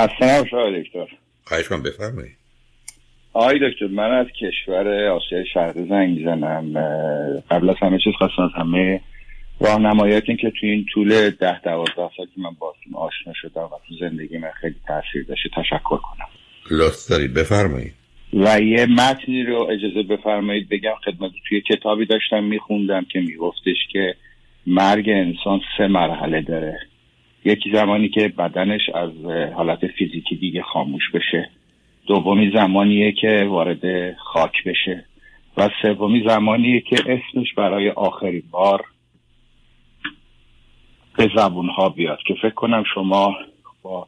خسته 0.00 0.36
نباشه 0.36 0.56
آقای 0.56 0.82
دکتر. 0.82 1.06
خواهش 1.44 1.68
کنم 1.68 1.82
بفرمایید. 1.82 2.36
آقای 3.32 3.70
دکتر 3.70 3.86
من 3.86 4.10
از 4.10 4.26
کشور 4.40 5.08
آسیای 5.08 5.44
شرقی 5.54 5.86
زنگ 5.88 6.18
می‌زنم. 6.18 6.72
قبل 7.50 7.70
از 7.70 7.76
همه 7.80 7.98
چیز 8.04 8.14
خواستم 8.18 8.42
از 8.42 8.50
همه 8.56 9.00
راهنماییاتین 9.60 10.36
که 10.36 10.52
توی 10.60 10.70
این 10.70 10.86
طول 10.92 11.30
ده 11.30 11.60
دوازده 11.60 12.10
سال 12.16 12.26
که 12.26 12.40
من 12.40 12.50
باتون 12.58 12.94
آشنا 12.94 13.32
شدم 13.32 13.62
و 13.62 13.78
تو 13.88 13.94
زندگی 14.00 14.38
من 14.38 14.50
خیلی 14.60 14.74
تاثیر 14.86 15.24
داشته 15.28 15.48
تشکر 15.56 15.96
کنم. 15.96 16.26
لطف 16.70 17.08
دارید 17.10 17.34
بفرمایید. 17.34 17.92
و 18.32 18.60
یه 18.60 18.86
متنی 18.86 19.42
رو 19.42 19.68
اجازه 19.70 20.02
بفرمایید 20.02 20.68
بگم. 20.68 20.94
خدمت 21.04 21.30
توی 21.48 21.60
کتابی 21.60 22.06
داشتم 22.06 22.44
میخوندم 22.44 23.06
که 23.12 23.20
میگفتش 23.20 23.76
که 23.92 24.14
مرگ 24.66 25.08
انسان 25.08 25.60
سه 25.78 25.86
مرحله 25.86 26.40
داره. 26.40 26.78
یکی 27.44 27.72
زمانی 27.72 28.08
که 28.08 28.28
بدنش 28.28 28.90
از 28.94 29.10
حالت 29.54 29.86
فیزیکی 29.86 30.36
دیگه 30.36 30.62
خاموش 30.62 31.10
بشه. 31.14 31.50
دومی 32.06 32.50
زمانیه 32.54 33.12
که 33.12 33.46
وارد 33.48 34.14
خاک 34.16 34.64
بشه. 34.66 35.04
و 35.56 35.68
سومی 35.82 36.28
زمانیه 36.28 36.80
که 36.80 36.96
اسمش 36.96 37.54
برای 37.54 37.90
آخرین 37.90 38.42
بار 38.50 38.84
به 41.16 41.30
زبون 41.36 41.68
ها 41.68 41.88
بیاد 41.88 42.18
که 42.26 42.34
فکر 42.34 42.54
کنم 42.54 42.84
شما 42.94 43.36
با 43.82 44.06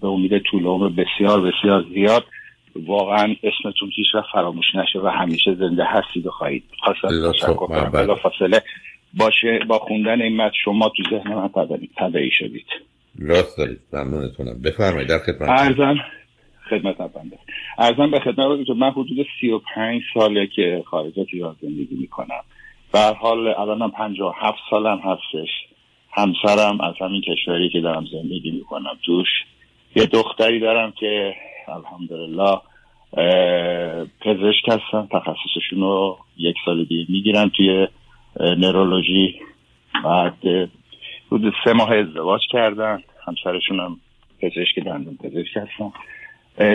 به 0.00 0.08
امید 0.08 0.38
طول 0.38 0.66
عمر 0.66 0.88
بسیار 0.88 1.40
بسیار 1.40 1.84
زیاد 1.94 2.24
واقعا 2.86 3.36
اسمتون 3.42 3.90
هیچ 3.96 4.06
فراموش 4.32 4.74
نشه 4.74 4.98
و 4.98 5.06
همیشه 5.06 5.54
زنده 5.54 5.84
هستید 5.84 6.26
و 6.26 6.30
خواهید 6.30 6.64
خواستم 6.84 7.32
تشکر 7.32 7.54
کنم. 7.54 8.14
فاصله 8.22 8.62
باشه 9.14 9.58
با 9.68 9.78
خوندن 9.78 10.22
این 10.22 10.36
متن 10.36 10.54
شما 10.64 10.92
تو 10.96 11.02
ذهن 11.10 11.34
من 11.34 11.50
تدعی 11.96 12.30
شدید. 12.30 12.66
راست 13.18 13.58
دارید. 13.58 13.78
ممنونتونم. 13.92 14.62
بفرمایید 14.64 15.08
در 15.08 15.18
خدمت 15.18 15.48
ارزم 15.48 15.94
خدمت 16.70 16.96
بنده 16.96 17.38
ارزم 17.78 18.10
به 18.10 18.20
خدمت 18.20 18.70
من 18.70 18.90
حدود 18.90 19.26
35 19.40 20.02
ساله 20.14 20.46
که 20.46 20.82
خارج 20.86 21.20
از 21.20 21.26
ایران 21.32 21.56
زندگی 21.60 21.94
می‌کنم. 22.00 22.42
به 22.92 22.98
حال 22.98 23.48
الانم 23.48 23.90
57 23.90 24.58
سالم 24.70 24.98
هستش. 24.98 25.48
همسرم 26.12 26.80
از 26.80 26.94
همین 27.00 27.20
کشوری 27.20 27.70
که 27.70 27.80
دارم 27.80 28.04
زندگی 28.12 28.50
می‌کنم 28.50 28.98
توش. 29.06 29.28
یه 29.96 30.06
دختری 30.06 30.60
دارم 30.60 30.92
که 31.00 31.34
الحمدلله 31.68 32.58
پزشک 34.20 34.68
هستن 34.68 35.08
تخصصشون 35.10 35.80
رو 35.80 36.18
یک 36.36 36.56
سال 36.64 36.84
دیگه 36.84 37.06
می‌گیرن 37.08 37.50
توی 37.56 37.88
نورولوژی 38.40 39.40
بعد 40.04 40.68
حدود 41.32 41.54
سه 41.64 41.72
ماه 41.72 41.92
ازدواج 41.92 42.40
کردن. 42.50 43.02
همسرشون 43.26 43.80
هم 43.80 43.96
پزشک 44.40 44.78
دندون 44.86 45.16
پزشک 45.16 45.56
هستن. 45.56 45.92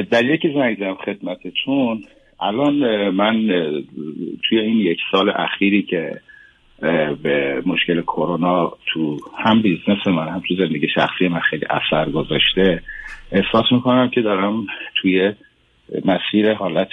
در 0.03 0.25
یکی 0.25 0.53
زنگ 0.53 0.94
خدمتتون 0.94 2.03
الان 2.39 3.09
من 3.09 3.47
توی 4.49 4.59
این 4.59 4.77
یک 4.77 4.99
سال 5.11 5.30
اخیری 5.30 5.83
که 5.83 6.22
به 7.23 7.64
مشکل 7.66 8.02
کرونا 8.02 8.73
تو 8.86 9.17
هم 9.38 9.61
business 9.61 10.07
من 10.08 10.27
هم 10.27 10.42
تو 10.47 10.55
زندگی 10.55 10.88
شخصی 10.95 11.27
من 11.27 11.39
خیلی 11.39 11.66
اثر 11.69 12.09
گذاشته 12.09 12.83
احساس 13.31 13.66
می‌کنم 13.71 14.09
که 14.09 14.21
دارم 14.21 14.67
توی 15.02 15.33
مسیر 16.05 16.53
حالت 16.53 16.89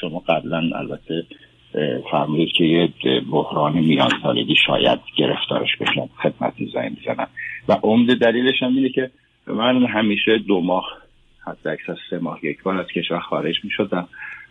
شما 0.00 0.18
قبلا 0.18 0.70
البته 0.74 1.24
فرمودید 2.10 2.52
که 2.52 2.64
یه 2.64 2.88
بحران 3.30 3.72
میان 3.72 4.10
سالگی 4.22 4.56
شاید 4.66 4.98
گرفتارش 5.16 5.76
بشن 5.76 6.08
خدمت 6.22 6.54
زنگ 6.74 6.96
می‌زنم 6.98 7.28
و 7.68 7.72
عمده 7.82 8.14
دلیلش 8.14 8.62
هم 8.62 8.76
اینه 8.76 8.88
که 8.88 9.10
من 9.46 9.86
همیشه 9.86 10.38
دو 10.38 10.60
ماه 10.60 10.84
حتی 11.46 11.68
اکثر 11.68 11.96
سه 12.10 12.18
ماه 12.18 12.38
یک 12.42 12.62
بار 12.62 12.80
از 12.80 12.86
کشور 12.86 13.20
خارج 13.20 13.54
می 13.64 13.70
شدم 13.70 14.08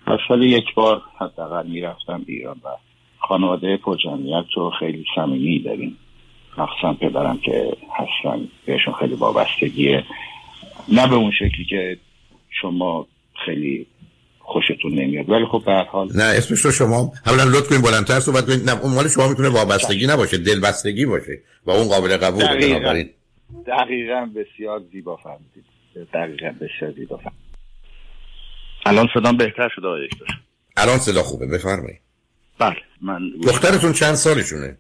و 0.08 0.17
سال 0.28 0.44
یک 0.44 0.73
بار 0.75 1.02
حداقل 1.17 1.67
می‌رفتم 1.67 2.22
ایران 2.28 2.55
و 2.63 2.69
خانواده 3.17 3.78
پرجمعیت 3.78 4.45
رو 4.56 4.69
خیلی 4.79 5.06
صمیمی 5.16 5.59
داریم. 5.59 5.97
مخصوصا 6.57 6.94
پدرم 6.94 7.38
که 7.38 7.72
هستن 7.94 8.47
بهشون 8.66 8.94
خیلی 8.94 9.13
وابستگیه. 9.13 10.03
نه 10.91 11.07
به 11.07 11.16
اون 11.16 11.31
شکلی 11.31 11.66
که 11.66 11.97
شما 12.50 13.07
خیلی 13.45 13.85
خوشتون 14.53 14.91
نمیاد. 14.91 15.29
ولی 15.29 15.45
خب 15.51 15.63
به 15.66 15.72
حال 15.72 16.09
نه 16.16 16.23
اسمش 16.23 16.59
رو 16.59 16.72
شما 16.72 17.13
اولا 17.25 17.44
لطف 17.44 17.69
کنید 17.69 17.81
بلندتر 17.81 18.19
صحبت 18.19 18.45
کنید 18.45 18.69
نه 18.69 18.81
اون 18.81 18.94
مال 18.94 19.07
شما 19.07 19.28
می‌تونه 19.28 19.50
وابستگی 19.50 20.07
نباشه 20.07 20.38
دلبستگی 20.38 21.06
باشه 21.06 21.39
و 21.66 21.72
اون 21.72 21.88
قابل 21.88 22.17
قبول 22.17 22.44
دقیقاً. 22.44 23.03
دقیقاً 23.67 24.29
بسیار 24.35 24.81
زیبا 24.91 25.17
فهمیدید. 25.17 25.66
دقیقاً 26.13 26.56
بسیار 26.62 26.91
زیبا 26.91 27.17
فهمیدید. 27.17 27.41
الان 28.85 29.07
صدام 29.13 29.38
بهتر 29.38 29.69
شده 29.75 29.88
آقای 29.88 30.09
الان 30.78 30.97
صدا 30.97 31.23
خوبه 31.23 31.47
بفرمایید. 31.47 32.00
بله 32.59 32.75
من 33.01 33.19
دخترتون 33.44 33.94
چند 33.94 34.16
سالشونه؟ 34.16 34.78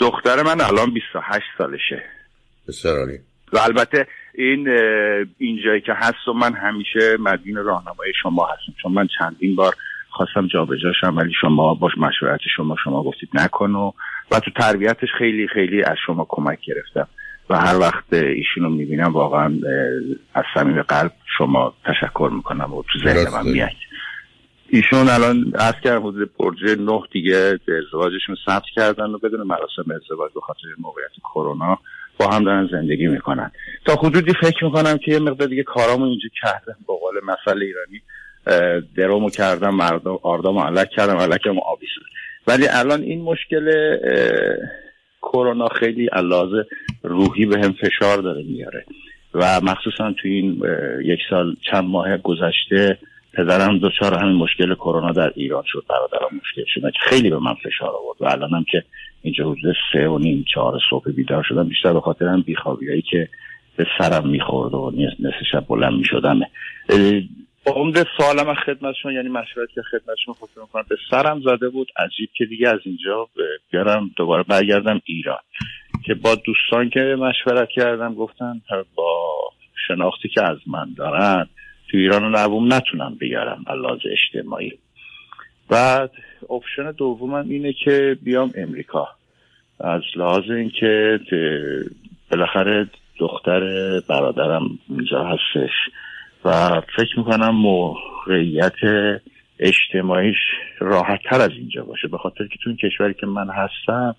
دختر 0.00 0.42
من 0.42 0.60
الان 0.60 0.94
28 0.94 1.44
سالشه. 1.58 2.02
بسیار 2.68 2.98
عالی. 2.98 3.18
و 3.52 3.58
البته 3.58 4.06
این 4.34 4.68
اینجایی 5.38 5.80
که 5.80 5.92
هست 5.92 6.28
و 6.28 6.32
من 6.32 6.52
همیشه 6.54 7.16
مدین 7.20 7.56
راهنمای 7.56 8.12
شما 8.22 8.46
هستم. 8.46 8.72
چون 8.82 8.92
من 8.92 9.08
چندین 9.18 9.56
بار 9.56 9.74
خواستم 10.10 10.46
جابجاشم 10.46 11.16
ولی 11.16 11.32
شما 11.40 11.74
باش 11.74 11.92
مشورت 11.98 12.40
شما 12.56 12.76
شما 12.84 13.02
گفتید 13.02 13.28
نکن 13.34 13.70
و 13.70 13.92
و 14.30 14.40
تو 14.40 14.50
تربیتش 14.50 15.08
خیلی 15.18 15.48
خیلی 15.48 15.82
از 15.82 15.96
شما 16.06 16.26
کمک 16.28 16.58
گرفتم. 16.60 17.08
و 17.50 17.58
هر 17.58 17.78
وقت 17.78 18.12
ایشونو 18.12 18.68
می‌بینم 18.68 19.12
واقعا 19.12 19.52
از 20.34 20.44
صمیم 20.54 20.82
قلب 20.82 21.12
شما 21.38 21.74
تشکر 21.84 22.30
می‌کنم 22.32 22.74
و 22.74 22.82
تو 22.82 22.98
ذهن 22.98 23.32
من 23.32 23.52
میاد 23.52 23.70
ایشون 24.68 25.08
الان 25.08 25.52
از 25.54 25.74
کردم 25.84 26.06
حدود 26.06 26.30
پرجه 26.38 26.76
نه 26.76 27.00
دیگه 27.12 27.58
ازدواجشون 27.86 28.36
ثبت 28.46 28.64
کردن 28.76 29.04
و 29.04 29.18
بدون 29.18 29.46
مراسم 29.46 29.90
ازدواج 30.02 30.32
به 30.34 30.40
خاطر 30.40 30.60
موقعیت 30.78 31.12
کرونا 31.34 31.78
با 32.18 32.28
هم 32.28 32.44
دارن 32.44 32.68
زندگی 32.72 33.06
می‌کنن. 33.06 33.50
تا 33.84 33.94
حدودی 33.94 34.32
فکر 34.40 34.64
می‌کنم 34.64 34.98
که 34.98 35.12
یه 35.12 35.18
مقدار 35.18 35.48
دیگه 35.48 35.62
کارامو 35.62 36.04
اینجا 36.04 36.28
کردم 36.42 36.76
با 36.86 36.96
قول 36.96 37.14
مسئله 37.24 37.66
ایرانی. 37.66 38.02
درومو 38.96 39.30
کردم 39.30 39.74
مردم 39.74 40.18
آردامو 40.22 40.60
علک 40.60 40.90
کردم 40.90 41.16
علکمو 41.16 41.60
آبی 41.60 41.86
شد. 41.86 42.02
ولی 42.46 42.68
الان 42.68 43.02
این 43.02 43.22
مشکل 43.22 43.96
کرونا 45.22 45.68
خیلی 45.68 46.06
علاوه 46.06 46.62
روحی 47.02 47.46
به 47.46 47.58
هم 47.58 47.72
فشار 47.72 48.18
داره 48.18 48.42
میاره. 48.42 48.84
و 49.34 49.60
مخصوصا 49.60 50.12
تو 50.12 50.28
این 50.28 50.62
یک 51.04 51.20
سال 51.30 51.56
چند 51.70 51.84
ماه 51.84 52.16
گذشته 52.16 52.98
پدرم 53.36 53.78
دچار 53.78 54.18
همین 54.18 54.36
مشکل 54.36 54.74
کرونا 54.74 55.12
در 55.12 55.32
ایران 55.36 55.62
شد 55.66 55.84
برادرم 55.88 56.40
مشکل 56.42 56.64
شد. 56.66 56.80
که 56.80 56.98
خیلی 57.02 57.30
به 57.30 57.38
من 57.38 57.54
فشار 57.54 57.88
آورد 57.88 58.22
و 58.22 58.24
الانم 58.24 58.64
که 58.70 58.84
اینجا 59.22 59.44
حدود 59.44 59.74
سه 59.92 60.08
و 60.08 60.18
نیم 60.18 60.44
چهار 60.54 60.78
صبح 60.90 61.10
بیدار 61.10 61.42
شدم 61.48 61.68
بیشتر 61.68 61.92
به 61.92 62.00
خاطر 62.00 62.26
هم 62.26 62.42
بیخوابیایی 62.42 63.02
که 63.02 63.28
به 63.76 63.86
سرم 63.98 64.28
می‌خورد 64.28 64.74
و 64.74 64.92
نصف 64.96 65.42
شب 65.52 65.66
بلند 65.68 65.92
می‌شدم. 65.92 66.40
عمده 67.66 68.04
سوالم 68.16 68.48
از 68.48 68.56
خدمتشون 68.66 69.14
یعنی 69.14 69.28
مشورت 69.28 69.68
که 69.74 69.82
خدمتشون 69.82 70.34
خواستم 70.34 70.60
می‌کنم 70.60 70.84
به 70.88 70.96
سرم 71.10 71.40
زده 71.40 71.68
بود 71.68 71.88
عجیب 71.96 72.28
که 72.34 72.44
دیگه 72.44 72.68
از 72.68 72.80
اینجا 72.84 73.28
بیارم 73.70 74.10
دوباره 74.16 74.42
برگردم 74.42 75.00
ایران. 75.04 75.38
که 76.04 76.14
با 76.14 76.34
دوستان 76.34 76.90
که 76.90 77.00
مشورت 77.00 77.68
کردم 77.68 78.14
گفتن 78.14 78.60
با 78.94 79.32
شناختی 79.88 80.28
که 80.28 80.42
از 80.42 80.58
من 80.66 80.94
دارن 80.96 81.46
تو 81.90 81.96
ایران 81.96 82.24
و 82.24 82.38
نبوم 82.38 82.72
نتونم 82.72 83.14
بیارم 83.14 83.64
علاج 83.66 84.00
اجتماعی. 84.10 84.72
بعد 85.68 86.10
اپشن 86.50 86.92
دومم 86.92 87.48
اینه 87.48 87.72
که 87.72 88.16
بیام 88.22 88.52
امریکا. 88.54 89.08
از 89.80 90.02
لحاظ 90.16 90.50
اینکه 90.50 91.20
بالاخره 92.30 92.88
دختر 93.18 93.60
برادرم 94.08 94.78
اینجا 94.88 95.24
هستش 95.24 95.72
و 96.44 96.80
فکر 96.96 97.18
می‌کنم 97.18 97.50
موقعیت 97.50 98.72
اجتماعیش 99.58 100.36
راحت 100.78 101.20
تر 101.30 101.40
از 101.40 101.50
اینجا 101.50 101.84
باشه. 101.84 102.08
به 102.08 102.18
خاطر 102.18 102.46
که 102.46 102.58
تو 102.64 102.70
این 102.70 102.76
کشوری 102.76 103.14
که 103.14 103.26
من 103.26 103.48
هستم 103.50 104.16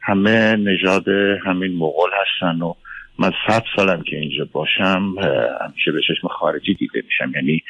همه 0.00 0.56
نژاد 0.56 1.08
همین 1.46 1.76
مغول 1.76 2.10
هستن 2.20 2.62
و 2.62 2.74
من 3.18 3.32
صد 3.48 3.62
سالم 3.76 4.02
که 4.02 4.16
اینجا 4.16 4.48
باشم 4.52 5.14
همیشه 5.60 5.92
به 5.92 6.00
چشم 6.08 6.28
خارجی 6.28 6.74
دیده 6.74 7.02
میشم. 7.04 7.32
یعنی 7.34 7.62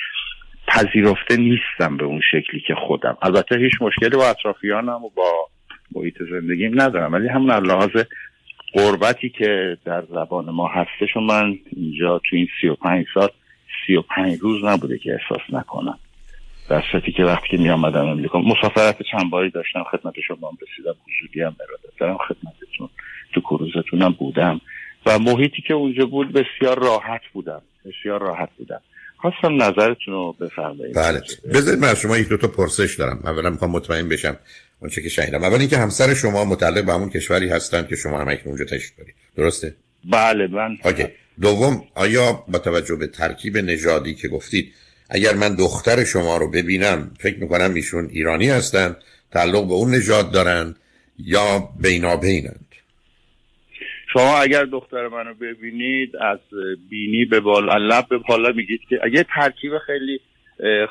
پذیرفته 0.68 1.36
نیستم 1.36 1.96
به 1.96 2.04
اون 2.04 2.20
شکلی 2.30 2.60
که 2.66 2.74
خودم. 2.74 3.16
البته 3.22 3.58
هیچ 3.58 3.72
مشکلی 3.80 4.16
با 4.16 4.30
اطرافیانم 4.30 5.04
و 5.04 5.10
با 5.16 5.48
محیط 5.94 6.14
زندگیم 6.30 6.80
ندارم 6.80 7.12
ولی 7.12 7.28
همون 7.28 7.50
لحاظ 7.50 7.90
قربتی 8.72 9.28
که 9.28 9.78
در 9.84 10.02
زبان 10.02 10.50
ما 10.50 10.68
هستش 10.68 11.16
و 11.16 11.20
من 11.20 11.58
اینجا 11.76 12.18
تو 12.18 12.36
این 12.36 12.48
سی 12.60 12.68
و 12.68 12.74
پنج 12.74 13.06
سال 13.14 13.28
سی 13.86 13.96
و 13.96 14.02
پنج 14.02 14.38
روز 14.38 14.64
نبوده 14.64 14.98
که 14.98 15.12
احساس 15.12 15.42
نکنم. 15.52 15.98
در 16.68 16.82
صورتی 16.92 17.12
که 17.12 17.24
وقتی 17.24 17.48
که 17.48 17.56
می 17.56 17.70
آمدم 17.70 18.06
امریکا 18.06 18.38
مسافرت 18.38 19.02
چند 19.02 19.30
باری 19.30 19.50
داشتم 19.50 19.84
خدمت 19.90 20.14
شما 20.28 20.48
هم 20.48 20.56
رسیدم 20.62 20.94
حضوری 21.06 21.42
هم 21.42 21.56
ارادت 21.60 21.98
دارم 21.98 22.16
خدمتتون 22.16 22.88
تو 23.32 23.40
کروزتونم 23.40 24.12
بودم. 24.18 24.60
و 25.06 25.18
محیطی 25.18 25.62
که 25.68 25.74
اونجا 25.74 26.06
بود 26.06 26.32
بسیار 26.32 26.78
راحت 26.78 27.20
بودم 27.32 27.62
بسیار 27.84 28.20
راحت 28.20 28.48
بودم 28.58 28.80
خواستم 29.16 29.62
نظرتون 29.62 30.14
رو 30.14 30.36
بفرمایید. 30.40 30.96
بله. 30.96 31.20
بذارید 31.54 31.80
من 31.80 31.88
از 31.88 32.00
شما 32.00 32.18
یک 32.18 32.28
دو 32.28 32.36
تا 32.36 32.48
پرسش 32.48 32.94
دارم. 32.98 33.20
اولا 33.24 33.50
می‌خوام 33.50 33.70
مطمئن 33.70 34.08
بشم 34.08 34.36
اون 34.80 34.90
چه 34.90 35.02
که 35.02 35.08
شنیدم. 35.08 35.44
اول 35.44 35.58
اینکه 35.58 35.78
همسر 35.78 36.14
شما 36.14 36.44
متعلق 36.44 36.84
به 36.84 36.92
همون 36.92 37.10
کشوری 37.10 37.48
هستن 37.48 37.86
که 37.86 37.96
شما 37.96 38.20
هم 38.20 38.38
اونجا 38.44 38.64
تشریف 38.64 38.96
دارید. 38.98 39.14
درسته؟ 39.36 39.74
بله 40.10 40.46
من 40.46 40.78
اوکی. 40.84 41.04
دوم 41.40 41.84
آیا 41.94 42.44
با 42.48 42.58
توجه 42.58 42.96
به 42.96 43.06
ترکیب 43.06 43.56
نژادی 43.56 44.14
که 44.14 44.28
گفتید 44.28 44.72
اگر 45.10 45.34
من 45.34 45.54
دختر 45.54 46.04
شما 46.04 46.36
رو 46.36 46.50
ببینم 46.50 47.10
فکر 47.18 47.38
می‌کنم 47.38 47.74
ایشون 47.74 48.08
ایرانی 48.12 48.48
هستن 48.48 48.96
تعلق 49.30 49.66
به 49.66 49.72
اون 49.72 49.94
نژاد 49.94 50.32
دارن 50.32 50.74
یا 51.18 51.68
بینابینند 51.80 52.65
شما 54.16 54.38
اگر 54.38 54.64
دختر 54.64 55.08
منو 55.08 55.34
ببینید 55.34 56.16
از 56.16 56.38
بینی 56.90 57.24
به 57.24 57.40
بالا 57.40 57.76
لب 57.76 58.08
به 58.08 58.18
بالا 58.18 58.52
میگید 58.52 58.80
که 58.88 58.98
اگه 59.02 59.26
ترکیب 59.34 59.72
خیلی 59.78 60.20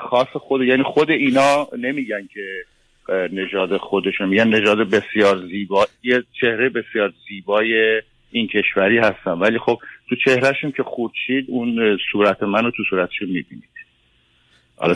خاص 0.09 0.27
خود 0.27 0.61
یعنی 0.61 0.83
خود 0.83 1.11
اینا 1.11 1.67
نمیگن 1.77 2.27
که 2.33 2.63
نژاد 3.09 3.77
خودشون 3.77 4.29
میگن. 4.29 4.47
نژاد 4.47 4.77
بسیار 4.77 5.47
زیبا 5.51 5.87
یه 6.03 6.23
چهره 6.41 6.69
بسیار 6.69 7.13
زیبای 7.27 8.01
این 8.31 8.47
کشوری 8.47 8.97
هستن. 8.97 9.31
ولی 9.31 9.59
خب 9.59 9.79
تو 10.09 10.15
چهرهشون 10.25 10.71
که 10.71 10.83
خورشید 10.83 11.45
اون 11.47 11.97
صورت 12.11 12.43
منو 12.43 12.71
تو 12.71 12.83
صورتشون 12.89 13.27
می‌بینید. 13.27 13.69
حالا 14.77 14.93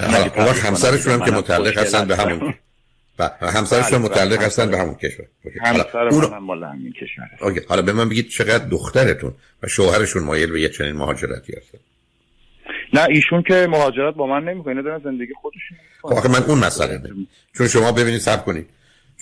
همسرشون 0.52 1.14
هم 1.14 1.26
که 1.26 1.32
متعلق 1.32 1.78
هستن 1.78 2.08
به 2.08 2.16
همون. 2.16 2.54
همسرشون 3.42 4.00
بله، 4.00 4.12
متعلق 4.12 4.38
بله. 4.38 4.46
هستن 4.46 4.72
به 4.72 4.78
همون 4.78 4.96
کشور. 4.96 5.26
همسر 5.62 6.08
اون... 6.08 6.24
هم 6.24 6.44
مال 6.44 6.64
همین 6.64 6.94
کشور. 6.94 7.30
اوکی. 7.42 7.62
حالا 7.70 7.82
به 7.82 7.94
من 7.94 8.10
بگید 8.10 8.30
چقدر 8.30 8.66
دخترتون 8.66 9.34
و 9.64 9.68
شوهرشون 9.68 10.24
مایل 10.24 10.52
به 10.52 10.62
یه 10.62 10.70
چنین 10.70 10.92
مهاجرتی 10.92 11.54
هستن؟ 11.58 11.78
نه 12.94 13.06
ایشون 13.10 13.44
که 13.44 13.68
مهاجرت 13.70 14.16
با 14.16 14.28
من 14.28 14.44
نمی‌کنه 14.44 14.82
دارن 14.82 15.02
زندگی 15.04 15.34
خودشون 15.42 15.78
خب، 16.02 16.08
آخه 16.08 16.30
من 16.30 16.44
اون 16.44 16.58
مسئله 16.58 16.98
نه 16.98 17.10
چون 17.58 17.68
شما 17.68 17.92
ببینید 17.92 18.20
صبر 18.20 18.44
کنید. 18.44 18.70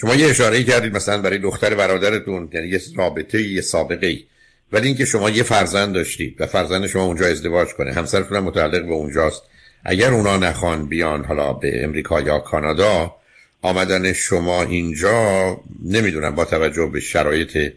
شما 0.01 0.15
یه 0.15 0.27
اشاره 0.29 0.63
کردید 0.63 0.95
مثلا 0.95 1.21
برای 1.21 1.37
دختر 1.37 1.75
برادرتون 1.75 2.49
یعنی 2.53 2.67
یه 2.67 2.79
رابطه 2.97 3.41
یه 3.41 3.61
سابقه 3.61 4.07
ای 4.07 4.23
ولی 4.71 4.87
اینکه 4.87 5.05
شما 5.05 5.29
یه 5.29 5.43
فرزند 5.43 5.93
داشتید 5.93 6.41
و 6.41 6.45
فرزند 6.45 6.87
شما 6.87 7.03
اونجا 7.03 7.25
ازدواج 7.25 7.67
کنه 7.73 7.93
همسرتون 7.93 8.37
هم 8.37 8.43
متعلق 8.43 8.85
به 8.85 8.93
اونجاست. 8.93 9.43
اگر 9.85 10.11
اونا 10.11 10.37
نخوان 10.37 10.85
بیان 10.85 11.25
حالا 11.25 11.53
به 11.53 11.83
امریکا 11.83 12.21
یا 12.21 12.39
کانادا 12.39 13.15
آمدن 13.61 14.13
شما 14.13 14.63
اینجا 14.63 15.57
نمی‌دونم 15.83 16.35
با 16.35 16.45
توجه 16.45 16.89
به 16.93 16.99
شرایط 16.99 17.73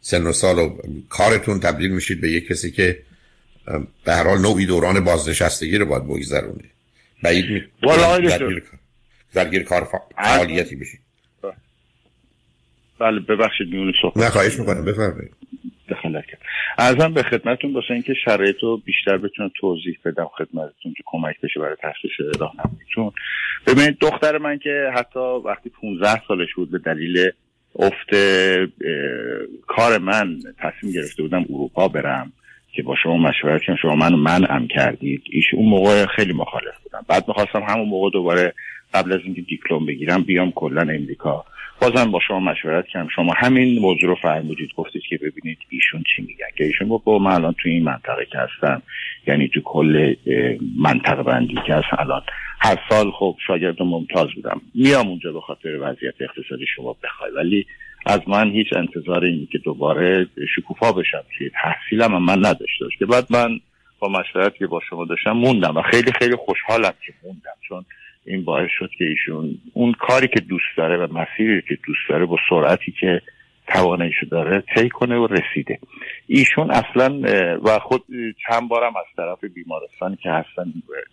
سن 0.00 0.26
و 0.26 0.32
سال 0.32 0.58
و 0.58 0.76
کارتون 1.08 1.60
تبدیل 1.60 1.90
میشید 1.90 2.20
به 2.20 2.30
یک 2.30 2.46
کسی 2.46 2.70
که 2.70 2.98
به 4.04 4.12
هر 4.12 4.24
حال 4.24 4.38
نوعی 4.38 4.66
دوران 4.66 5.04
بازنشستگی 5.04 5.78
رو 5.78 5.86
باید 5.86 6.04
بگذرونه. 6.04 6.64
بعید 7.22 7.44
می 7.50 7.62
درگیر 9.34 9.62
کار 9.62 9.88
فعالیتی 10.16 10.76
بشید. 10.76 11.00
بله 12.98 13.20
ببخشید 13.20 13.68
میونه 13.68 13.92
صحبت. 14.02 14.16
نه 14.16 14.30
خواهش 14.30 14.58
می‌کنم 14.58 14.84
بفرمایید. 14.84 15.32
ارزم 16.78 17.14
به 17.14 17.22
خدمتتون 17.22 17.72
واسه 17.72 17.90
اینکه 17.90 18.14
شرایط 18.24 18.56
رو 18.62 18.76
بیشتر 18.76 19.16
بتونم 19.16 19.50
توضیح 19.60 19.98
بدم 20.04 20.26
خدمتتون 20.36 20.94
که 20.96 21.02
کمک 21.06 21.40
بشه 21.40 21.60
برای 21.60 21.76
تخصیص 21.82 22.40
راهنماییتون. 22.40 23.12
ببینید 23.66 23.98
دختر 24.00 24.38
من 24.38 24.58
که 24.58 24.90
حتی 24.94 25.20
وقتی 25.44 25.70
15 25.70 26.22
سالش 26.28 26.54
بود 26.56 26.70
به 26.70 26.78
دلیل 26.78 27.30
افت 27.78 28.14
کار 29.66 29.98
من 29.98 30.38
تصمیم 30.58 30.92
گرفته 30.92 31.22
بودم 31.22 31.44
اروپا 31.50 31.88
برم 31.88 32.32
که 32.72 32.82
با 32.82 32.94
شما 33.02 33.16
مشورت 33.16 33.62
کنم. 33.66 33.76
شما 33.82 33.94
منو 33.94 34.16
منعم 34.16 34.68
کردید. 34.68 35.22
ایش 35.30 35.44
اون 35.54 35.68
موقع 35.68 36.06
خیلی 36.06 36.32
مخالف 36.32 36.82
بودم. 36.82 37.04
بعد 37.08 37.28
می‌خواستم 37.28 37.62
همون 37.68 37.88
موقع 37.88 38.10
دوباره 38.10 38.54
قبل 38.94 39.12
از 39.12 39.20
اینکه 39.24 39.40
دیپلم 39.40 39.86
بگیرم 39.86 40.22
بیام 40.22 40.52
کلا 40.52 40.80
امریکا. 40.80 41.44
بازم 41.82 42.10
با 42.10 42.20
شما 42.28 42.40
مشورت 42.40 42.86
کردم. 42.86 43.08
شما 43.08 43.32
همین 43.36 43.78
موضوع 43.78 44.08
رو 44.08 44.14
فرمودید. 44.14 44.70
گفتید 44.76 45.02
که 45.08 45.18
ببینید 45.18 45.58
ایشون 45.68 46.02
چی 46.16 46.22
میگن. 46.22 46.46
که 46.56 46.64
ایشون 46.64 46.88
گفت 46.88 47.08
من 47.08 47.32
الان 47.32 47.52
تو 47.52 47.68
این 47.68 47.84
منطقه 47.84 48.26
که 48.32 48.38
هستم 48.38 48.82
یعنی 49.26 49.48
تو 49.48 49.60
کل 49.60 50.14
منطقه 50.76 51.22
بندی 51.22 51.54
که 51.66 51.74
هست 51.74 51.86
الان. 51.98 52.22
هر 52.60 52.78
سال 52.88 53.10
خب 53.10 53.36
شاگرد 53.46 53.82
ممتاز 53.82 54.28
بودم. 54.34 54.60
میام 54.74 55.08
اونجا 55.08 55.32
به 55.32 55.40
خاطر 55.40 55.68
وضعیت 55.80 56.14
اقتصادی 56.20 56.66
شما 56.76 56.96
بخوای. 57.04 57.30
ولی 57.30 57.66
از 58.06 58.20
من 58.26 58.50
هیچ 58.50 58.66
انتظار 58.76 59.24
این 59.24 59.48
که 59.52 59.58
دوباره 59.58 60.26
شکوفا 60.56 60.92
بشم. 60.92 61.24
که 61.38 61.50
تحصیلم 61.62 62.22
من 62.22 62.38
نداشته 62.38 62.84
که 62.98 63.06
بعد 63.06 63.26
من 63.30 63.60
با 63.98 64.08
مشورت 64.08 64.56
که 64.56 64.66
با 64.66 64.80
شما 64.90 65.04
داشتم 65.04 65.32
موندم 65.32 65.76
و 65.76 65.82
خیلی 65.82 66.12
خیلی 66.18 66.36
خوشحالم 66.36 66.94
که 67.06 67.12
موندم. 67.24 67.56
چون 67.68 67.84
این 68.26 68.44
باعث 68.44 68.70
شد 68.78 68.90
که 68.98 69.04
ایشون 69.04 69.58
اون 69.72 69.92
کاری 69.92 70.28
که 70.28 70.40
دوست 70.40 70.76
داره 70.76 70.96
و 70.96 71.12
مسیری 71.12 71.62
که 71.68 71.78
دوست 71.86 72.08
داره 72.08 72.26
با 72.26 72.38
سرعتی 72.50 72.92
که 73.00 73.22
تواناییشو 73.66 74.26
داره 74.26 74.64
طی 74.74 74.88
کنه 74.88 75.16
و 75.16 75.26
رسیده. 75.26 75.78
ایشون 76.26 76.70
اصلا 76.70 77.20
و 77.64 77.78
خود 77.78 78.04
چند 78.48 78.68
بارم 78.68 78.92
از 78.96 79.04
طرف 79.16 79.44
بیمارستانی 79.44 80.16
که 80.16 80.30
هستن 80.30 80.72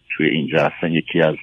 توی 0.10 0.30
اینجا 0.30 0.64
هستن 0.64 0.94
یکی 0.94 1.22
از 1.22 1.36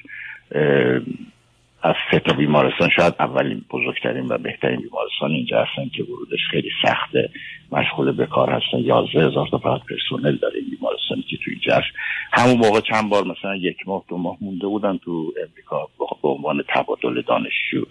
از 1.86 1.94
سه 2.10 2.18
تا 2.18 2.32
بیمارستان 2.32 2.88
شاید 2.96 3.14
اولین 3.20 3.64
بزرگترین 3.70 4.26
و 4.28 4.38
بهترین 4.38 4.80
بیمارستان 4.80 5.30
اینجا 5.30 5.64
هستن 5.64 5.88
که 5.96 6.02
ورودش 6.02 6.40
خیلی 6.50 6.70
سخته. 6.82 7.30
مشغول 7.72 8.12
به 8.12 8.26
کار 8.26 8.50
هستن. 8.50 8.78
یازده 8.78 9.26
هزار 9.26 9.48
تا 9.50 9.58
فقط 9.58 9.80
پرسونل 9.90 10.36
داره 10.36 10.54
این 10.58 10.70
بیمارستانی 10.70 11.22
که 11.22 11.36
تو 11.36 11.50
اینجا 11.50 11.74
هست. 11.74 11.86
همون 12.32 12.56
موقع 12.58 12.80
چند 12.80 13.10
بار 13.10 13.24
مثلا 13.24 13.56
یک 13.56 13.76
ماه 13.86 14.04
دو 14.08 14.16
ماه 14.16 14.36
مونده 14.40 14.66
بودن 14.66 14.98
تو 14.98 15.32
امریکا 15.48 15.88
به 16.22 16.28
عنوان 16.28 16.64
تبادل 16.74 17.22
دانشجو. 17.22 17.84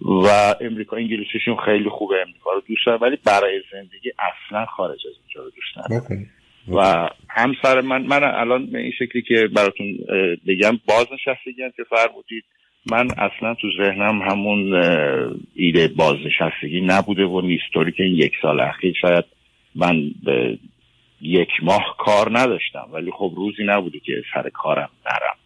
و 0.00 0.54
امریکا 0.60 0.96
انگلیسیشون 0.96 1.56
خیلی 1.64 1.88
خوبه 1.88 2.14
امریکا 2.26 2.52
رو 2.52 2.62
دوست 2.68 2.86
دارن 2.86 2.98
ولی 2.98 3.18
برای 3.24 3.60
زندگی 3.72 4.12
اصلا 4.18 4.66
خارج 4.66 5.00
از 5.06 5.14
اینجا 5.22 5.42
رو 5.42 5.50
دوست 5.50 5.78
ندارن 5.78 6.26
و 6.68 7.08
همسر 7.28 7.80
من 7.80 8.02
من 8.02 8.24
الان 8.24 8.66
به 8.66 8.78
این 8.78 8.92
شکلی 8.98 9.22
که 9.22 9.48
براتون 9.56 9.98
بگم 10.46 10.80
بازنشستگی 10.88 11.62
هم 11.62 11.70
که 11.76 11.84
فرمودید. 11.90 12.44
من 12.90 13.10
اصلا 13.10 13.54
تو 13.54 13.68
ذهنم 13.78 14.22
همون 14.22 14.74
ایده 15.54 15.88
بازنشستگی 15.88 16.80
نبوده 16.80 17.24
و 17.24 17.40
نیستوری 17.40 17.92
که 17.92 18.02
این 18.02 18.14
یک 18.14 18.32
سال 18.42 18.60
اخیر 18.60 18.94
شاید 19.00 19.24
من 19.74 20.10
به 20.24 20.58
یک 21.20 21.48
ماه 21.62 21.96
کار 21.98 22.38
نداشتم. 22.38 22.88
ولی 22.92 23.10
خب 23.10 23.32
روزی 23.36 23.64
نبوده 23.64 23.98
که 23.98 24.22
سر 24.34 24.48
کارم 24.48 24.90
نرم. 25.06 25.36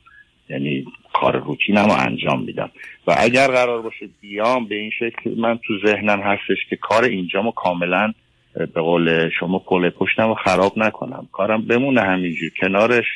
یعنی 0.51 0.85
کار 1.13 1.37
روتینم 1.37 1.85
رو 1.85 1.93
انجام 1.93 2.43
میدم. 2.43 2.71
و 3.07 3.15
اگر 3.19 3.47
قرار 3.47 3.83
باشه 3.83 4.09
بیام 4.21 4.65
به 4.65 4.75
این 4.75 4.91
شکل 4.99 5.31
من 5.37 5.59
تو 5.67 5.75
ذهنم 5.87 6.21
هستش 6.21 6.59
که 6.71 6.77
کار 6.77 7.05
اینجامو 7.05 7.51
کاملا 7.51 8.13
به 8.55 8.81
قول 8.81 9.31
شما 9.41 9.59
پل 9.59 9.91
پشتم 9.91 10.29
رو 10.29 10.35
خراب 10.35 10.73
نکنم. 10.79 11.29
کارم 11.33 11.63
بمونه 11.63 12.01
همینجور. 12.01 12.51
کنارش 12.61 13.07